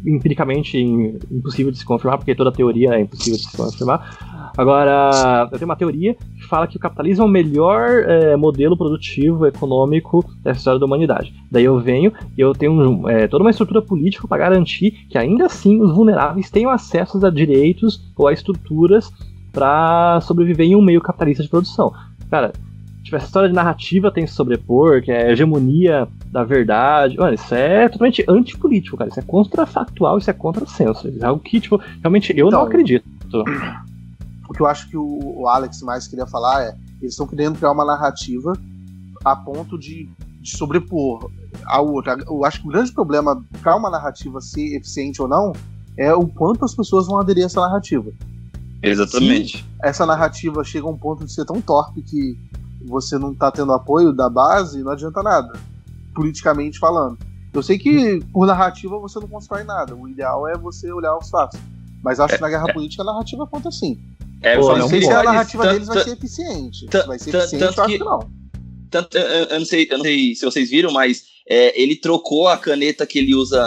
[0.05, 4.51] Empiricamente impossível de se confirmar, porque toda teoria é impossível de se confirmar.
[4.57, 8.75] Agora, eu tenho uma teoria que fala que o capitalismo é o melhor é, modelo
[8.75, 11.33] produtivo, econômico da história da humanidade.
[11.51, 15.45] Daí eu venho e eu tenho é, toda uma estrutura política para garantir que ainda
[15.45, 19.11] assim os vulneráveis tenham acesso a direitos ou a estruturas
[19.51, 21.93] para sobreviver em um meio capitalista de produção.
[22.29, 22.51] Cara,
[23.09, 27.17] tipo, essa história de narrativa tem que se sobrepor, que é a hegemonia da verdade.
[27.17, 29.09] Mano, isso é totalmente antipolítico, cara.
[29.09, 31.07] Isso é contrafactual, isso é contrassenso.
[31.07, 33.05] Isso é algo que, tipo, realmente eu então, não acredito.
[34.47, 37.71] O que eu acho que o, Alex mais queria falar é eles estão querendo criar
[37.71, 38.53] uma narrativa
[39.23, 40.09] a ponto de,
[40.41, 41.31] de sobrepor
[41.65, 42.17] a outra.
[42.27, 45.53] Eu acho que o grande problema para uma narrativa ser eficiente ou não
[45.97, 48.11] é o quanto as pessoas vão aderir a essa narrativa.
[48.81, 49.57] Exatamente.
[49.57, 52.37] Se essa narrativa chega a um ponto de ser tão torpe que
[52.85, 55.59] você não tá tendo apoio da base, não adianta nada
[56.19, 57.17] politicamente falando.
[57.53, 59.95] Eu sei que por narrativa você não constrói nada.
[59.95, 61.59] O ideal é você olhar os fatos.
[62.03, 62.73] Mas acho é, que na guerra é.
[62.73, 63.97] política a narrativa conta sim.
[64.41, 66.85] É, Pô, não sei se a narrativa deles vai ser eficiente.
[67.07, 68.29] Vai ser eficiente, eu acho que não.
[68.89, 72.57] Tanto, eu, não sei, eu não sei se vocês viram, mas é, ele trocou a
[72.57, 73.61] caneta que ele usa.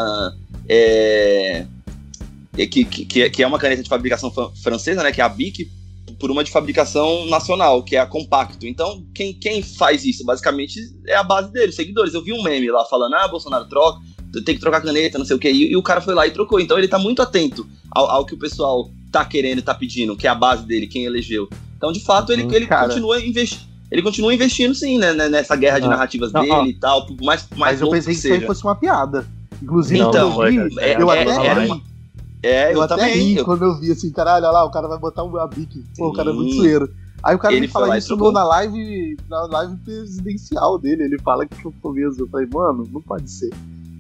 [2.55, 4.31] Que, que, que é uma caneta de fabricação
[4.63, 5.11] francesa, né?
[5.11, 5.71] Que é a Bic,
[6.23, 8.65] por uma de fabricação nacional, que é a Compacto.
[8.65, 12.15] Então, quem, quem faz isso, basicamente, é a base dele, seguidores.
[12.15, 13.99] Eu vi um meme lá falando, ah, Bolsonaro troca,
[14.45, 16.31] tem que trocar caneta, não sei o que, e, e, o cara foi lá e
[16.31, 16.61] trocou.
[16.61, 20.17] Então ele tá muito atento ao, ao, que o pessoal tá querendo e tá pedindo,
[20.17, 21.49] que é a base dele, quem elegeu.
[21.77, 23.73] Então, de fato, ele, hum, ele continua investindo.
[23.91, 27.05] Ele continua investindo sim, né, nessa guerra de ah, narrativas não, dele ó, e tal,
[27.05, 29.27] por mais, mais Mas eu pensei que, que isso aí fosse uma piada.
[29.61, 31.67] Inclusive, Então, eu vi, é- eu é- até era ri.
[31.67, 31.83] uma-
[32.43, 34.89] É, eu, Eu, até ri eu- quando eu vi assim, caralho, olha lá, o cara
[34.89, 35.85] vai botar um bique.
[35.97, 36.89] Pô, o cara é muito zoeiro.
[37.23, 41.05] Aí o cara Ele me fala isso no- na live, na live presidencial dele.
[41.05, 42.25] Ele fala que sou mesmo.
[42.25, 43.51] Eu falei, mano, não pode ser.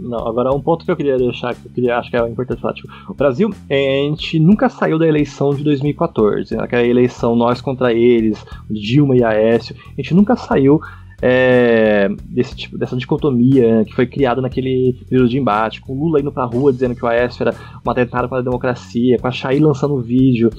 [0.00, 2.60] Não, agora um ponto que eu queria deixar, que eu queria, acho que é importante
[2.60, 6.82] falar, tipo, o Brasil, eh, a gente nunca saiu da eleição de 2014, né, aquela
[6.82, 10.80] eleição nós contra eles, Dilma e Aécio, a gente nunca saiu
[11.22, 16.20] eh, desse tipo, dessa dicotomia né, que foi criada naquele período de embate, com Lula
[16.20, 17.54] indo pra rua dizendo que o Aécio era
[17.86, 20.50] um atentado para a democracia, com a Chay lançando vídeo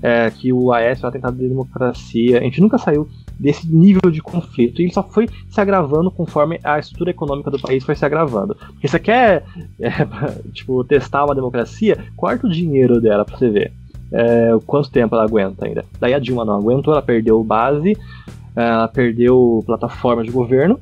[0.00, 3.08] eh, que o Aécio era um atentado de democracia, a gente nunca saiu
[3.38, 4.80] desse nível de conflito.
[4.80, 8.54] E ele só foi se agravando conforme a estrutura econômica do país foi se agravando.
[8.54, 9.44] Porque você quer
[9.80, 9.90] é,
[10.54, 13.72] tipo, testar uma democracia, corta o dinheiro dela pra você ver.
[14.10, 15.84] É, quanto tempo ela aguenta ainda.
[16.00, 17.96] Daí a Dilma não aguentou, ela perdeu base,
[18.62, 20.80] ela perdeu plataforma de governo,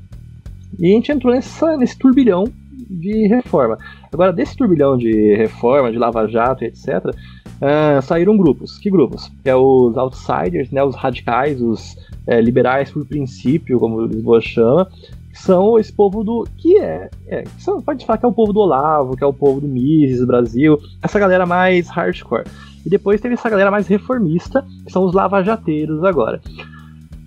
[0.79, 3.79] e a gente entrou nessa, nesse turbilhão de reforma.
[4.13, 7.15] Agora, desse turbilhão de reforma, de lava-jato e etc.,
[7.61, 8.79] ah, saíram grupos.
[8.79, 9.31] Que grupos?
[9.45, 14.89] É os outsiders, né, os radicais, os é, liberais por princípio, como Lisboa chama,
[15.33, 16.47] que são esse povo do.
[16.57, 17.11] que é.
[17.27, 19.61] é que são, pode falar que é o povo do Olavo, que é o povo
[19.61, 22.45] do Mises, Brasil, essa galera mais hardcore.
[22.85, 26.41] E depois teve essa galera mais reformista, que são os lavajateiros agora.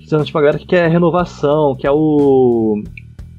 [0.10, 2.82] São tipo a galera que quer renovação, que é o.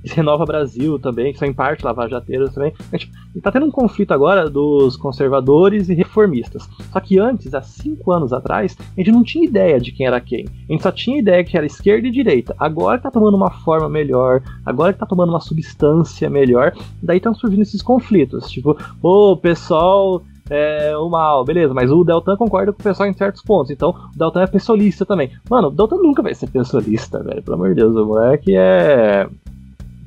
[0.03, 2.73] Renova Brasil também, que são em parte lavajateiros também.
[2.91, 6.67] Mas, tipo, e tá tendo um conflito agora dos conservadores e reformistas.
[6.91, 10.19] Só que antes, há cinco anos atrás, a gente não tinha ideia de quem era
[10.21, 10.47] quem.
[10.69, 12.55] A gente só tinha ideia que era esquerda e direita.
[12.59, 17.63] Agora tá tomando uma forma melhor, agora tá tomando uma substância melhor, daí estão surgindo
[17.63, 18.49] esses conflitos.
[18.49, 23.15] Tipo, ô, pessoal é o mal, beleza, mas o Deltan concorda com o pessoal em
[23.15, 25.31] certos pontos, então o Deltan é pessoalista também.
[25.49, 29.29] Mano, o Deltan nunca vai ser pessoalista, velho, pelo amor de Deus, o moleque é.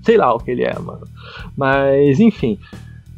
[0.03, 1.07] Sei lá o que ele é, mano.
[1.55, 2.59] Mas, enfim.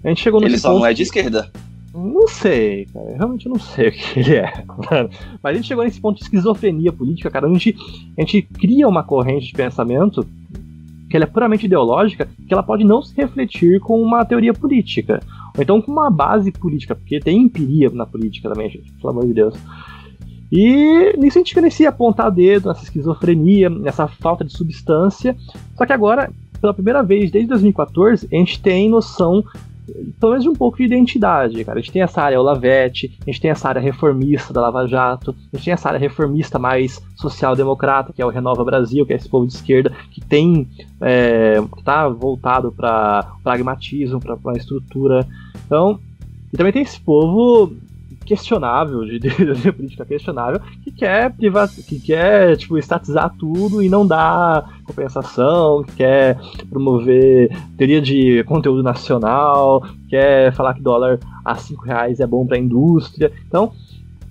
[0.04, 1.50] A gente chegou nesse Ele só ponto não é de esquerda.
[1.96, 3.10] não sei, cara.
[3.10, 4.54] Eu realmente não sei o que ele é.
[4.92, 5.10] mano.
[5.42, 7.48] Mas a gente chegou nesse ponto de esquizofrenia política, cara.
[7.48, 7.76] A gente,
[8.16, 10.24] a gente cria uma corrente de pensamento
[11.10, 15.20] que ela é puramente ideológica, que ela pode não se refletir com uma teoria política.
[15.56, 19.26] Ou então com uma base política, porque tem empiria na política também, gente, pelo amor
[19.26, 19.56] de Deus.
[20.52, 25.36] E nisso a gente crescia apontar dedo nessa esquizofrenia, nessa falta de substância.
[25.76, 29.44] Só que agora, pela primeira vez desde 2014, a gente tem noção
[30.20, 31.78] pelo menos de um pouco de identidade, cara.
[31.78, 35.36] A gente tem essa área Olavete, a gente tem essa área reformista da Lava Jato,
[35.54, 39.16] a gente tem essa área reformista mais social-democrata, que é o Renova Brasil, que é
[39.16, 40.68] esse povo de esquerda, que tem
[41.02, 45.28] é, que tá voltado para pragmatismo, para estrutura.
[45.66, 46.00] Então,
[46.52, 47.74] e também tem esse povo
[48.26, 54.06] questionável, de, de, política questionável, que quer privar, que quer tipo estatizar tudo e não
[54.06, 56.38] dar compensação, que quer
[56.70, 62.58] promover teoria de conteúdo nacional, quer falar que dólar a 5 reais é bom para
[62.58, 63.32] a indústria.
[63.48, 63.72] Então,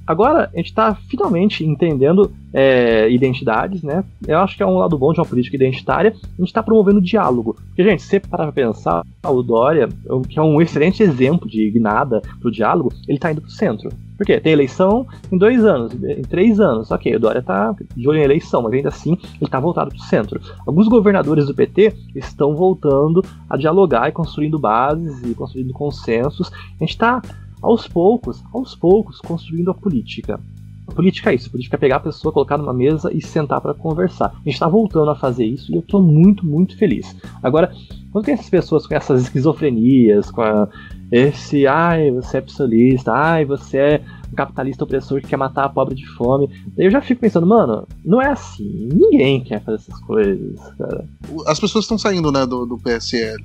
[0.06, 4.04] agora a gente está finalmente entendendo é, identidades, né?
[4.26, 6.14] Eu acho que é um lado bom de uma política identitária.
[6.14, 7.56] A gente está promovendo diálogo.
[7.66, 9.88] Porque, gente, se parar pra pensar, o Dória,
[10.28, 13.90] que é um excelente exemplo de guinada pro diálogo, ele está indo pro centro.
[14.16, 14.38] Por quê?
[14.38, 16.90] Tem eleição em dois anos, em três anos.
[16.92, 19.98] Ok, o Dória tá de olho em eleição, mas ainda assim ele tá voltado pro
[19.98, 20.40] centro.
[20.64, 26.52] Alguns governadores do PT estão voltando a dialogar e construindo bases e construindo consensos.
[26.52, 27.20] A gente está
[27.64, 30.38] aos poucos, aos poucos, construindo a política.
[30.86, 33.60] A política é isso, a política é pegar a pessoa, colocar numa mesa e sentar
[33.60, 34.26] para conversar.
[34.26, 37.16] A gente está voltando a fazer isso e eu estou muito, muito feliz.
[37.42, 37.72] Agora,
[38.12, 40.68] quando tem essas pessoas com essas esquizofrenias, com a,
[41.12, 45.68] esse, ai, você é psolista, ai, você é um capitalista opressor que quer matar a
[45.68, 50.00] pobre de fome, eu já fico pensando, mano, não é assim, ninguém quer fazer essas
[50.00, 51.04] coisas, cara.
[51.46, 53.42] As pessoas estão saindo, né, do, do PSL.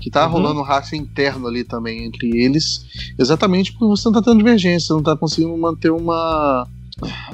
[0.00, 0.32] Que tá Uhum.
[0.32, 2.84] rolando um racha interno ali também entre eles.
[3.18, 6.66] Exatamente porque você não tá tendo divergência, não tá conseguindo manter uma.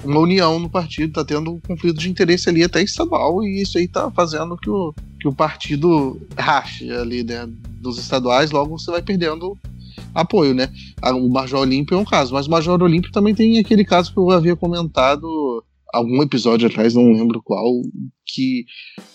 [0.03, 3.77] Uma união no partido, tá tendo um conflito de interesse ali até estadual, e isso
[3.77, 7.47] aí tá fazendo que o, que o partido rache ali, né,
[7.81, 9.59] dos estaduais, logo você vai perdendo
[10.15, 10.69] apoio, né?
[11.03, 14.19] O Major Olímpio é um caso, mas o Major Olímpio também tem aquele caso que
[14.19, 17.65] eu havia comentado algum episódio atrás, não lembro qual,
[18.27, 18.65] que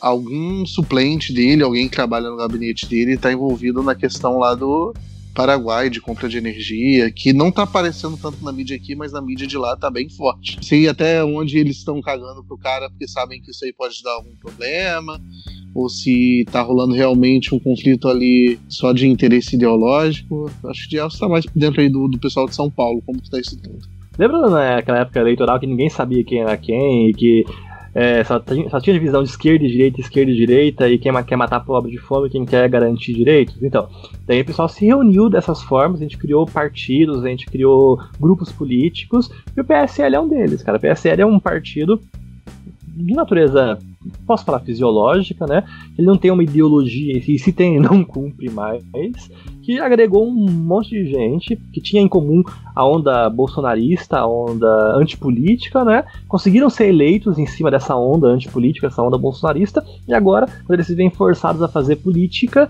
[0.02, 4.94] algum suplente dele, alguém que trabalha no gabinete dele, está envolvido na questão lá do
[5.34, 9.22] Paraguai de compra de energia, que não tá aparecendo tanto na mídia aqui, mas na
[9.22, 10.64] mídia de lá tá bem forte.
[10.64, 14.14] Sei até onde eles estão cagando pro cara, porque sabem que isso aí pode dar
[14.14, 15.20] algum problema,
[15.74, 20.52] ou se tá rolando realmente um conflito ali só de interesse ideológico.
[20.66, 23.30] Acho que Elcio tá mais dentro aí do, do pessoal de São Paulo, como que
[23.30, 23.80] tá isso tudo.
[24.18, 27.44] Lembra naquela época eleitoral que ninguém sabia quem era quem e que
[27.96, 31.36] é, só, só tinha divisão de esquerda e direita, esquerda e direita, e quem quer
[31.36, 33.62] matar pobre de fome, quem quer garantir direitos.
[33.62, 33.88] Então,
[34.26, 38.52] daí o pessoal se reuniu dessas formas, a gente criou partidos, a gente criou grupos
[38.52, 40.78] políticos, e o PSL é um deles, cara.
[40.78, 42.00] O PSL é um partido
[42.96, 43.78] de natureza,
[44.26, 45.64] posso falar fisiológica, né?
[45.98, 48.84] Ele não tem uma ideologia, e se tem, não cumpre mais,
[49.62, 52.44] que agregou um monte de gente que tinha em comum
[52.76, 56.04] a onda bolsonarista, a onda antipolítica, né?
[56.28, 60.88] Conseguiram ser eleitos em cima dessa onda antipolítica, essa onda bolsonarista, e agora, quando eles
[60.88, 62.70] se veem forçados a fazer política,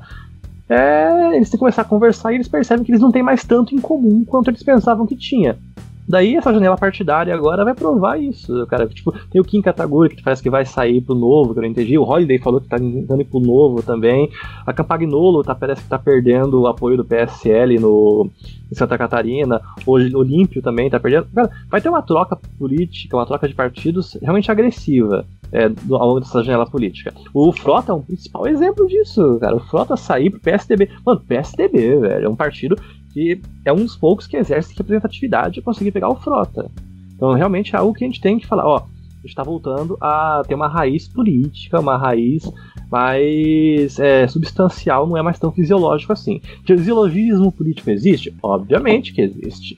[0.69, 3.43] é, eles têm que começar a conversar e eles percebem que eles não têm mais
[3.43, 5.58] tanto em comum quanto eles pensavam que tinha.
[6.07, 8.87] Daí essa janela partidária agora vai provar isso, cara.
[8.87, 11.69] Tipo, tem o Kim Kataguri que parece que vai sair pro novo, que eu não
[11.69, 11.97] entendi.
[11.97, 14.29] O Holiday falou que tá ir pro novo também.
[14.65, 18.29] A Campagnolo tá, parece que tá perdendo o apoio do PSL no,
[18.71, 19.61] em Santa Catarina.
[19.85, 21.27] O Olímpio também tá perdendo.
[21.33, 25.25] Cara, vai ter uma troca política, uma troca de partidos realmente agressiva.
[25.55, 27.13] É, ao longo dessa janela política.
[27.31, 29.55] O Frota é um principal exemplo disso, cara.
[29.55, 30.89] O Frota sair pro PSDB.
[31.05, 32.75] Mano, PSDB, velho, é um partido
[33.13, 36.69] que é um dos poucos que exerce representatividade e conseguir pegar o Frota.
[37.15, 38.82] Então, realmente é algo que a gente tem que falar, ó, a
[39.17, 42.43] gente está voltando a ter uma raiz política, uma raiz
[42.91, 46.41] mais é, substancial, não é mais tão fisiológico assim.
[46.65, 48.36] Fisiologismo político existe?
[48.43, 49.78] Obviamente que existe,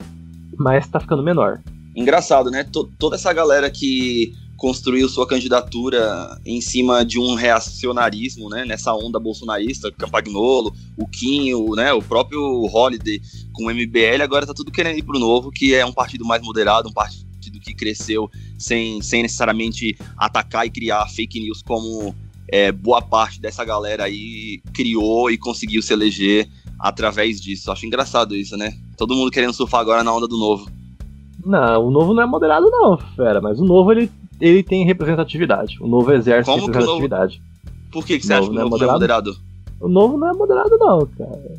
[0.58, 1.60] mas está ficando menor.
[1.94, 2.64] Engraçado, né?
[2.64, 8.94] T toda essa galera que construiu sua candidatura em cima de um reacionarismo, né, nessa
[8.94, 12.40] onda bolsonarista, Campagnolo, o Quinho, né, o próprio
[12.72, 13.20] Holiday
[13.52, 16.42] com o MBL, agora tá tudo querendo ir pro Novo, que é um partido mais
[16.42, 22.14] moderado, um partido que cresceu sem, sem necessariamente atacar e criar fake news como
[22.48, 27.70] é, boa parte dessa galera aí criou e conseguiu se eleger através disso.
[27.70, 28.76] Acho engraçado isso, né?
[28.96, 30.70] Todo mundo querendo surfar agora na onda do Novo.
[31.44, 35.78] Não, o Novo não é moderado não, fera, mas o Novo ele ele tem representatividade.
[35.80, 37.38] O novo exerce Como representatividade.
[37.38, 37.90] Novo...
[37.90, 38.90] Por que, que você acha que o novo não é moderado?
[38.90, 39.36] É moderado?
[39.80, 41.56] O novo não é moderado, não, cara.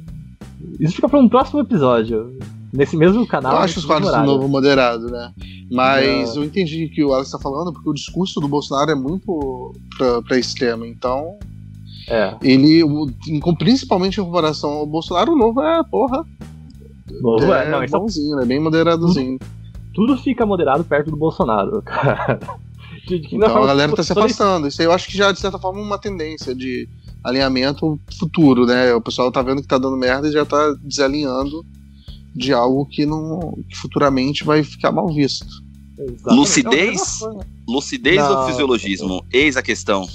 [0.80, 2.38] Isso fica para um próximo episódio.
[2.72, 3.54] Nesse mesmo canal.
[3.54, 5.32] Eu acho os quadros do novo moderado, né?
[5.72, 8.96] Mas eu entendi o que o Alex tá falando, porque o discurso do Bolsonaro é
[8.96, 10.86] muito pra, pra extremo.
[10.86, 11.38] Então.
[12.10, 12.36] É.
[12.42, 12.84] Ele,
[13.58, 16.26] principalmente em comparação ao Bolsonaro, o novo é, porra.
[17.22, 19.40] Novo é, é não, então bonzinho, é bem moderadozinho.
[19.94, 22.40] Tudo, tudo fica moderado perto do Bolsonaro, cara.
[23.10, 24.68] Então a galera tá se afastando.
[24.68, 26.88] Isso aí eu acho que já, de certa forma, é uma tendência de
[27.24, 28.94] alinhamento futuro, né?
[28.94, 31.66] O pessoal tá vendo que tá dando merda e já tá desalinhando
[32.36, 35.46] de algo que não que futuramente vai ficar mal visto.
[35.98, 36.40] Exatamente.
[36.40, 37.22] Lucidez?
[37.22, 39.26] É lucidez não, ou fisiologismo?
[39.32, 40.08] Eis a questão.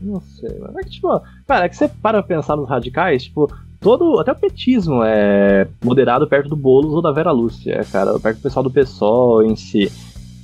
[0.00, 3.50] Não sei, mas é que, tipo, cara, é que você para pensar nos radicais, tipo,
[3.80, 4.18] todo.
[4.18, 8.42] Até o petismo é moderado perto do Boulos ou da Vera Lúcia, cara, perto do
[8.42, 9.90] pessoal do PSOL em si.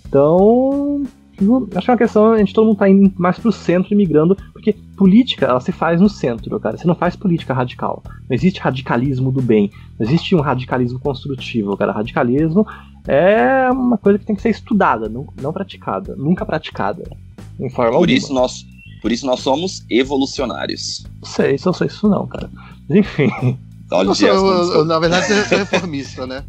[0.06, 1.04] Então,
[1.76, 3.96] acho que é uma questão, a gente todo mundo tá indo mais pro centro e
[3.96, 6.76] migrando, porque política, ela se faz no centro, cara.
[6.76, 8.02] Você não faz política radical.
[8.06, 9.70] Não existe radicalismo do bem.
[9.98, 11.92] Não existe um radicalismo construtivo, cara.
[11.92, 12.66] Radicalismo
[13.06, 16.14] é uma coisa que tem que ser estudada, não, não praticada.
[16.16, 17.04] Nunca praticada.
[17.58, 18.12] Em forma por alguma.
[18.12, 18.64] Isso nós,
[19.02, 21.04] por isso nós somos evolucionários.
[21.20, 22.50] Não sei se eu sou isso não, cara.
[22.88, 23.30] Enfim.
[23.90, 26.44] Olha, eu, eu, eu, na verdade, você é reformista, né?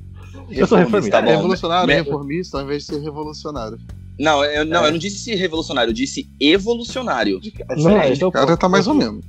[0.49, 1.21] Eu sou reformista.
[1.21, 1.93] Tá revolucionário, Me...
[1.95, 3.77] reformista, ao invés de ser revolucionário.
[4.19, 4.87] Não, eu não, é.
[4.87, 7.39] eu não disse revolucionário, eu disse evolucionário.
[7.77, 9.23] Não, é, então, cara tá mais ou menos.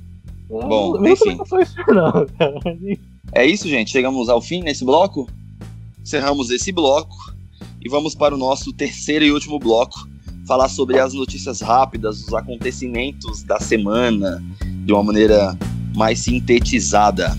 [0.49, 1.37] Bom, enfim.
[1.89, 2.25] Não,
[3.33, 3.91] é isso, gente.
[3.91, 5.29] Chegamos ao fim nesse bloco.
[6.01, 7.15] Encerramos esse bloco
[7.83, 10.07] e vamos para o nosso terceiro e último bloco.
[10.47, 14.41] Falar sobre as notícias rápidas, os acontecimentos da semana,
[14.85, 15.57] de uma maneira
[15.93, 17.37] mais sintetizada.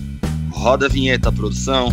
[0.51, 1.91] Roda a vinheta, produção.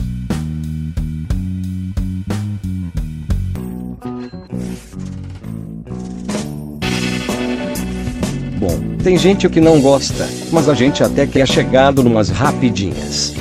[9.06, 13.32] Tem gente que não gosta, mas a gente até que é chegado numas rapidinhas.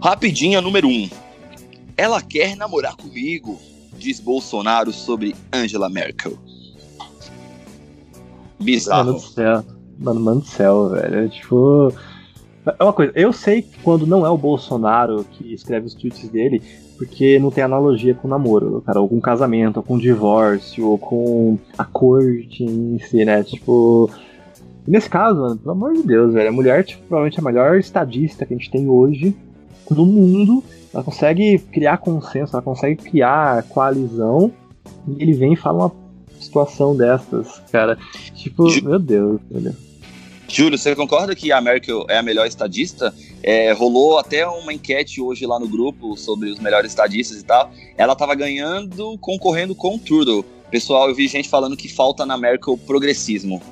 [0.00, 0.90] Rapidinha número 1.
[0.90, 1.10] Um.
[1.94, 3.60] Ela quer namorar comigo,
[3.98, 6.38] diz Bolsonaro sobre Angela Merkel.
[8.58, 9.04] Bizarro.
[9.04, 9.64] Mano do céu.
[9.98, 11.26] Mano, mano do céu, velho.
[11.26, 11.92] É tipo.
[12.78, 16.30] É uma coisa, eu sei que quando não é o Bolsonaro que escreve os tweets
[16.30, 16.62] dele,
[16.96, 21.58] porque não tem analogia com namoro, cara, ou com casamento, ou com divórcio, ou com
[21.76, 23.42] a corte em si, né?
[23.42, 24.10] Tipo.
[24.86, 28.46] Nesse caso, mano, pelo amor de Deus, velho, a mulher, tipo, provavelmente a melhor estadista
[28.46, 29.36] que a gente tem hoje
[29.90, 30.62] no mundo.
[30.94, 34.52] Ela consegue criar consenso, ela consegue criar coalizão.
[35.08, 35.92] E ele vem e fala uma
[36.40, 37.98] situação dessas, cara.
[38.34, 38.84] Tipo, Ju...
[38.84, 39.74] meu Deus, velho.
[40.48, 43.12] Júlio, você concorda que a Merkel é a melhor estadista?
[43.42, 47.70] É, rolou até uma enquete hoje lá no grupo sobre os melhores estadistas e tal.
[47.96, 50.44] Ela tava ganhando, concorrendo com o Trudeau.
[50.70, 53.62] Pessoal, eu vi gente falando que falta na Merkel progressismo.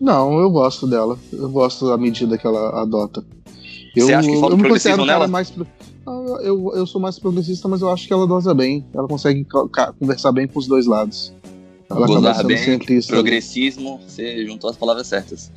[0.00, 1.18] Não, eu gosto dela.
[1.32, 3.24] Eu gosto da medida que ela adota.
[3.94, 5.26] Eu, Você acha que falta eu me progressismo nela?
[5.28, 5.50] mais.
[5.50, 5.66] pro-
[6.06, 8.84] Ah, Eu, eu sou mais progressista, mas eu acho que ela dosa bem.
[8.94, 9.46] Ela consegue
[9.98, 11.32] conversar bem com os dois lados.
[11.88, 13.12] Ela Gozar acaba sendo bem, centrista.
[13.12, 15.50] Progressismo, você juntou as palavras certas.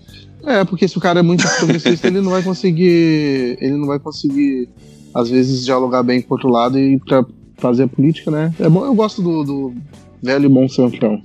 [0.46, 3.58] É, porque se o cara é muito progressista, ele não vai conseguir.
[3.60, 4.70] Ele não vai conseguir,
[5.14, 7.26] às vezes, dialogar bem com o outro lado e pra
[7.58, 8.54] fazer a política, né?
[8.60, 9.74] É bom, eu gosto do, do
[10.22, 11.22] velho e bom centrão.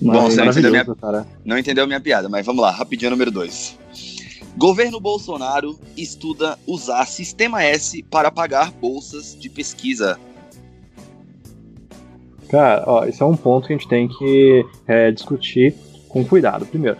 [0.00, 1.26] Bom, Mas, você não entendeu minha, cara.
[1.44, 3.78] não entendeu minha piada, mas vamos lá, rapidinho número 2.
[4.56, 10.18] Governo Bolsonaro estuda usar Sistema S para pagar bolsas de pesquisa.
[12.48, 15.74] Cara, ó, esse é um ponto que a gente tem que é, discutir
[16.08, 16.66] com cuidado.
[16.66, 16.98] Primeiro,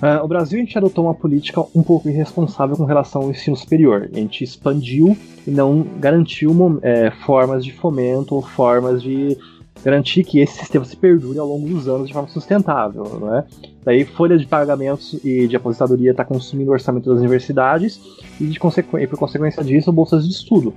[0.00, 3.56] ah, o Brasil a gente adotou uma política um pouco irresponsável com relação ao ensino
[3.56, 4.08] superior.
[4.12, 9.36] A gente expandiu e não garantiu é, formas de fomento ou formas de
[9.84, 13.44] garantir que esse sistema se perdure ao longo dos anos de forma sustentável, não é?
[13.84, 18.00] Daí folha de pagamentos e de aposentadoria está consumindo o orçamento das universidades
[18.40, 18.98] e, de consequ...
[18.98, 20.74] e por consequência disso, bolsas de estudo.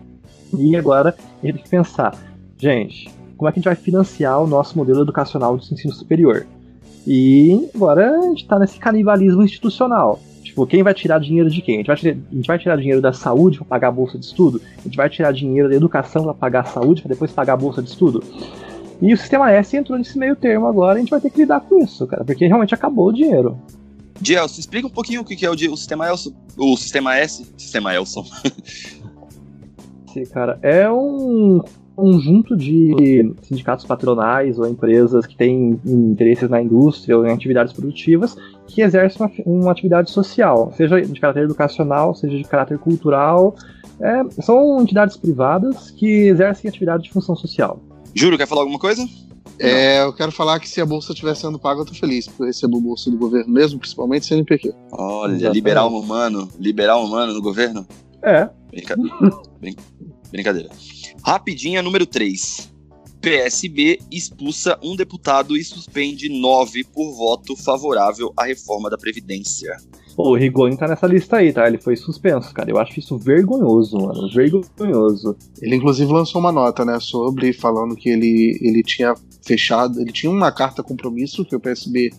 [0.57, 2.15] E agora a gente tem que pensar,
[2.57, 6.45] gente, como é que a gente vai financiar o nosso modelo educacional de ensino superior?
[7.05, 10.19] E agora a gente tá nesse canibalismo institucional.
[10.43, 11.75] Tipo, quem vai tirar dinheiro de quem?
[11.75, 14.25] A gente vai tirar, gente vai tirar dinheiro da saúde para pagar a bolsa de
[14.25, 14.61] estudo?
[14.77, 17.57] A gente vai tirar dinheiro da educação para pagar a saúde para depois pagar a
[17.57, 18.23] bolsa de estudo?
[19.01, 21.59] E o sistema S entrou nesse meio termo agora, a gente vai ter que lidar
[21.61, 23.57] com isso, cara, porque realmente acabou o dinheiro.
[24.21, 26.31] Gelson, explica um pouquinho o que é o, o Sistema Elson.
[26.57, 27.51] O Sistema S.
[27.57, 28.23] Sistema Elson.
[30.13, 31.61] Sim, cara, é um
[31.95, 38.35] conjunto de sindicatos patronais ou empresas que têm interesses na indústria ou em atividades produtivas
[38.67, 39.31] que exercem uma,
[39.63, 43.55] uma atividade social, seja de caráter educacional, seja de caráter cultural.
[43.99, 47.79] É, são entidades privadas que exercem atividade de função social.
[48.15, 49.07] Júlio, quer falar alguma coisa?
[49.59, 52.41] É, eu quero falar que se a bolsa estiver sendo paga, eu tô feliz, porque
[52.41, 54.73] eu recebo bolsa do governo mesmo, principalmente CNPq.
[54.91, 55.53] Olha, Exatamente.
[55.53, 56.49] liberar um humano.
[56.59, 57.85] Liberar um humano no governo?
[58.23, 58.95] É, Brinca-
[59.61, 59.75] Brin-
[60.33, 60.69] Brincadeira.
[61.23, 62.73] Rapidinha, número 3.
[63.21, 69.77] PSB expulsa um deputado e suspende nove por voto favorável à reforma da Previdência.
[70.13, 71.65] pô, o Rigoni tá nessa lista aí, tá?
[71.65, 72.69] Ele foi suspenso, cara.
[72.69, 74.29] Eu acho isso vergonhoso, mano.
[74.29, 75.37] Vergonhoso.
[75.61, 80.29] Ele inclusive lançou uma nota, né, sobre falando que ele, ele tinha fechado, ele tinha
[80.31, 82.11] uma carta compromisso que o PSB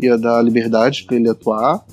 [0.00, 1.84] ia dar liberdade para ele atuar.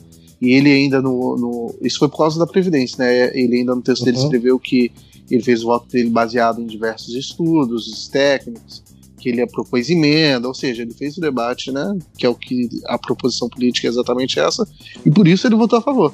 [0.41, 3.31] E ele ainda no, no- Isso foi por causa da Previdência, né?
[3.37, 4.23] Ele ainda no texto dele Uhum.
[4.23, 4.91] escreveu que
[5.35, 8.83] ele fez o voto dele baseado em diversos estudos técnicos,
[9.17, 11.97] que ele propôs emenda, ou seja, ele fez o debate, né?
[12.17, 14.67] Que é o que a proposição política é exatamente essa,
[15.05, 16.13] e por isso ele votou a favor.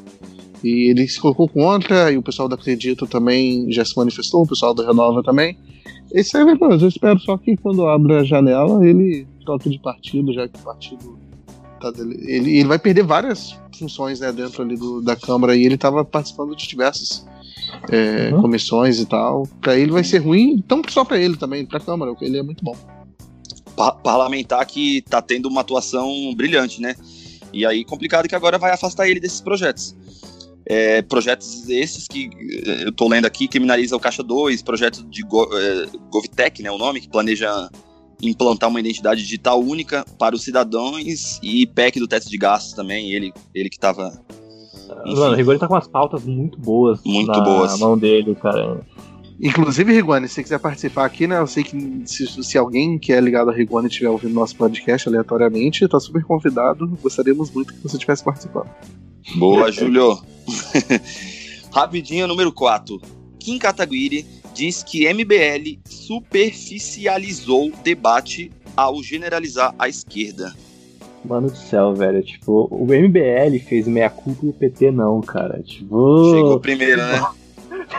[0.63, 4.47] E ele se colocou contra, e o pessoal da Acredito também já se manifestou, o
[4.47, 5.57] pessoal da Renova também.
[6.13, 10.31] Isso é verdade, eu espero só que quando abra a janela ele troque de partido,
[10.31, 11.17] já que o partido
[11.81, 12.17] tá dele.
[12.21, 16.05] Ele, ele vai perder várias funções né, dentro ali do, da Câmara e ele estava
[16.05, 17.25] participando de diversas
[17.89, 18.41] é, Uhum.
[18.41, 19.47] comissões e tal.
[19.61, 22.37] Para ele vai ser ruim, então só para ele também, para a Câmara, porque ele
[22.37, 22.75] é muito bom.
[23.75, 26.95] Pa- parlamentar que tá tendo uma atuação brilhante, né?
[27.51, 29.95] E aí, complicado que agora vai afastar ele desses projetos.
[30.65, 32.29] É, projetos esses que
[32.85, 36.77] eu tô lendo aqui, criminaliza o Caixa 2, projeto de Go, eh, GovTech, né, o
[36.77, 37.69] nome, que planeja
[38.21, 43.11] implantar uma identidade digital única para os cidadãos e PEC do teto de gastos também,
[43.11, 44.17] ele, ele que tava...
[45.05, 45.19] Enfim.
[45.19, 47.79] Mano, o Rigoni tá com umas pautas muito boas Muito na boas.
[47.79, 48.81] mão dele, cara.
[49.41, 51.37] Inclusive, Rigoni, se você quiser participar aqui, né?
[51.39, 55.09] Eu sei que se, se alguém que é ligado a Rigoni estiver ouvindo nosso podcast
[55.09, 56.87] aleatoriamente, tá super convidado.
[57.01, 58.69] Gostaríamos muito que você estivesse participando.
[59.35, 60.17] Boa, Júlio.
[61.71, 63.01] Rapidinho, número 4.
[63.39, 70.53] Kim Kataguiri diz que MBL superficializou debate ao generalizar a esquerda.
[71.25, 72.21] Mano do céu, velho.
[72.21, 75.61] Tipo, o MBL fez meia culpa e o PT não, cara.
[75.63, 76.31] Tipo.
[76.31, 77.21] Chegou primeiro, né?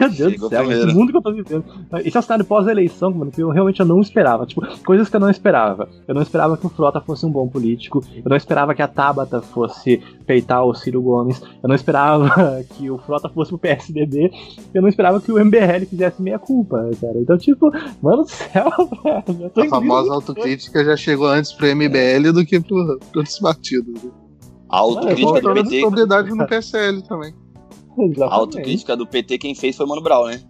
[0.00, 0.88] Meu Deus Chegou do céu, primeiro.
[0.88, 1.64] esse mundo que eu tô vivendo.
[2.04, 4.46] Esse é o cenário pós-eleição, mano, que eu realmente eu não esperava.
[4.46, 5.88] Tipo, coisas que eu não esperava.
[6.06, 8.02] Eu não esperava que o Frota fosse um bom político.
[8.16, 11.40] Eu não esperava que a Tabata fosse peitar o Ciro Gomes.
[11.62, 14.30] Eu não esperava que o Frota fosse pro PSDB.
[14.72, 17.18] Eu não esperava que o MBL fizesse meia culpa, cara.
[17.18, 17.70] Então, tipo,
[18.02, 18.70] mano do céu,
[19.02, 19.52] velho.
[19.54, 24.02] Eu A famosa autocrítica já chegou antes pro MBL do que pro, pro outros partidos.
[24.02, 24.10] né?
[24.68, 25.80] A autocrítica Mano, do Faltando PT.
[25.82, 27.34] sobriedade no PSL também.
[28.22, 30.40] A autocrítica do PT quem fez foi Mano Brown, né?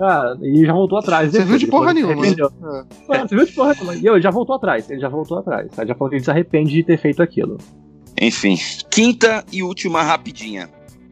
[0.00, 1.32] Ah, e já voltou atrás.
[1.32, 2.22] Você viu de porra nenhuma.
[2.22, 2.36] né?
[3.10, 3.18] É.
[3.26, 3.96] Você viu de porra nenhuma.
[3.96, 4.88] E ele já voltou atrás.
[4.88, 5.68] Ele já voltou atrás.
[5.76, 7.58] Ele já falou que ele se arrepende de ter feito aquilo.
[8.20, 8.56] Enfim.
[8.90, 10.70] Quinta e última rapidinha.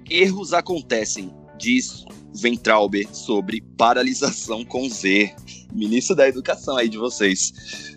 [0.08, 2.04] Erros acontecem, diz
[2.40, 5.34] Ventralber sobre paralisação com Z.
[5.74, 7.95] Ministro da Educação aí de vocês.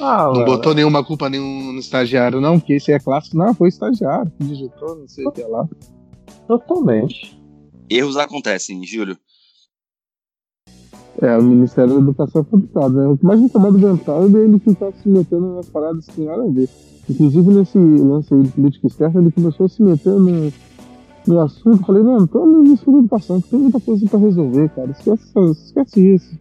[0.00, 3.36] Ah, não botou nenhuma culpa nenhum no estagiário, não, porque esse é clássico.
[3.36, 5.68] Não, foi estagiário que digitou, não sei o que lá.
[6.46, 7.38] Totalmente.
[7.90, 9.16] Erros acontecem, Júlio.
[11.20, 13.08] É, o Ministério da Educação é complicado, né?
[13.08, 16.12] O que mais me incomoda do Ventralber é ele ficar se metendo nas paradas que
[16.12, 16.68] tem nada a ver.
[17.10, 20.52] Inclusive, nesse lance aí de política externa, ele começou a se meter no,
[21.26, 21.84] no assunto.
[21.84, 24.90] Falei, não, tô no início da educação, tem muita coisa pra resolver, cara.
[24.92, 25.32] Esquece,
[25.64, 26.38] esquece isso.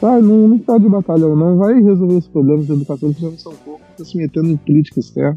[0.00, 1.56] Tá, não, não tá de batalhão, não.
[1.56, 3.86] Vai resolver os problemas da educação, que não são poucos.
[3.96, 5.36] Tá se metendo em política externa.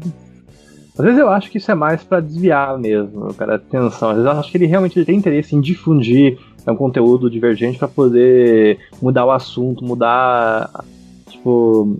[0.98, 4.10] Às vezes eu acho que isso é mais para desviar mesmo, cara, atenção.
[4.10, 6.38] Às vezes eu acho que ele realmente tem interesse em difundir
[6.68, 10.84] um conteúdo divergente para poder mudar o assunto, mudar,
[11.28, 11.98] tipo,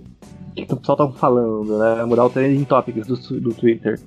[0.51, 2.05] o que o pessoal tá falando, né?
[2.05, 3.99] Mudar o trending topics do, do Twitter.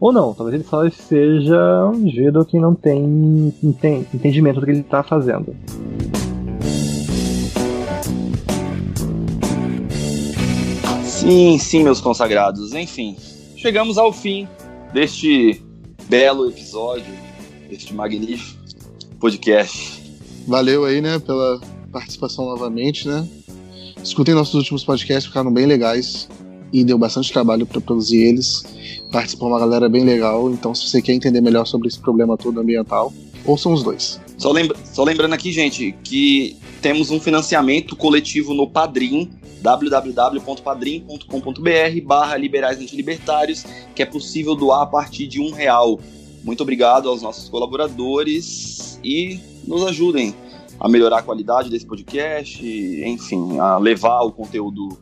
[0.00, 4.80] Ou não, talvez ele só seja um indivíduo que não tem entendimento do que ele
[4.80, 5.54] está fazendo.
[11.16, 12.74] Sim, sim, meus consagrados.
[12.74, 13.16] Enfim,
[13.56, 14.46] chegamos ao fim
[14.92, 15.62] deste
[16.10, 17.10] belo episódio,
[17.70, 18.60] deste magnífico
[19.18, 20.02] podcast.
[20.46, 21.58] Valeu aí, né, pela
[21.90, 23.26] participação novamente, né?
[24.04, 26.28] Escutem nossos últimos podcasts, ficaram bem legais
[26.70, 28.62] e deu bastante trabalho para produzir eles.
[29.10, 32.60] Participou uma galera bem legal, então se você quer entender melhor sobre esse problema todo
[32.60, 33.10] ambiental,
[33.46, 34.20] ouçam os dois.
[34.36, 39.30] Só, lembra só lembrando aqui, gente, que temos um financiamento coletivo no Padrim,
[39.66, 43.64] www.padrim.com.br barra liberais antilibertários,
[43.94, 45.98] que é possível doar a partir de um real.
[46.44, 50.32] Muito obrigado aos nossos colaboradores e nos ajudem
[50.78, 54.96] a melhorar a qualidade desse podcast, enfim, a levar o conteúdo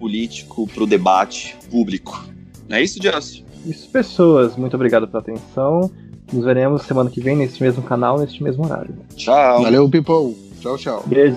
[0.00, 2.26] político para o debate público.
[2.68, 3.44] Não é isso, Jess?
[3.64, 4.56] Isso, pessoas.
[4.56, 5.88] Muito obrigado pela atenção.
[6.32, 8.96] Nos veremos semana que vem neste mesmo canal, neste mesmo horário.
[9.14, 9.62] Tchau.
[9.62, 10.34] Valeu, people.
[10.60, 11.04] Tchau, tchau.
[11.06, 11.36] Beijo.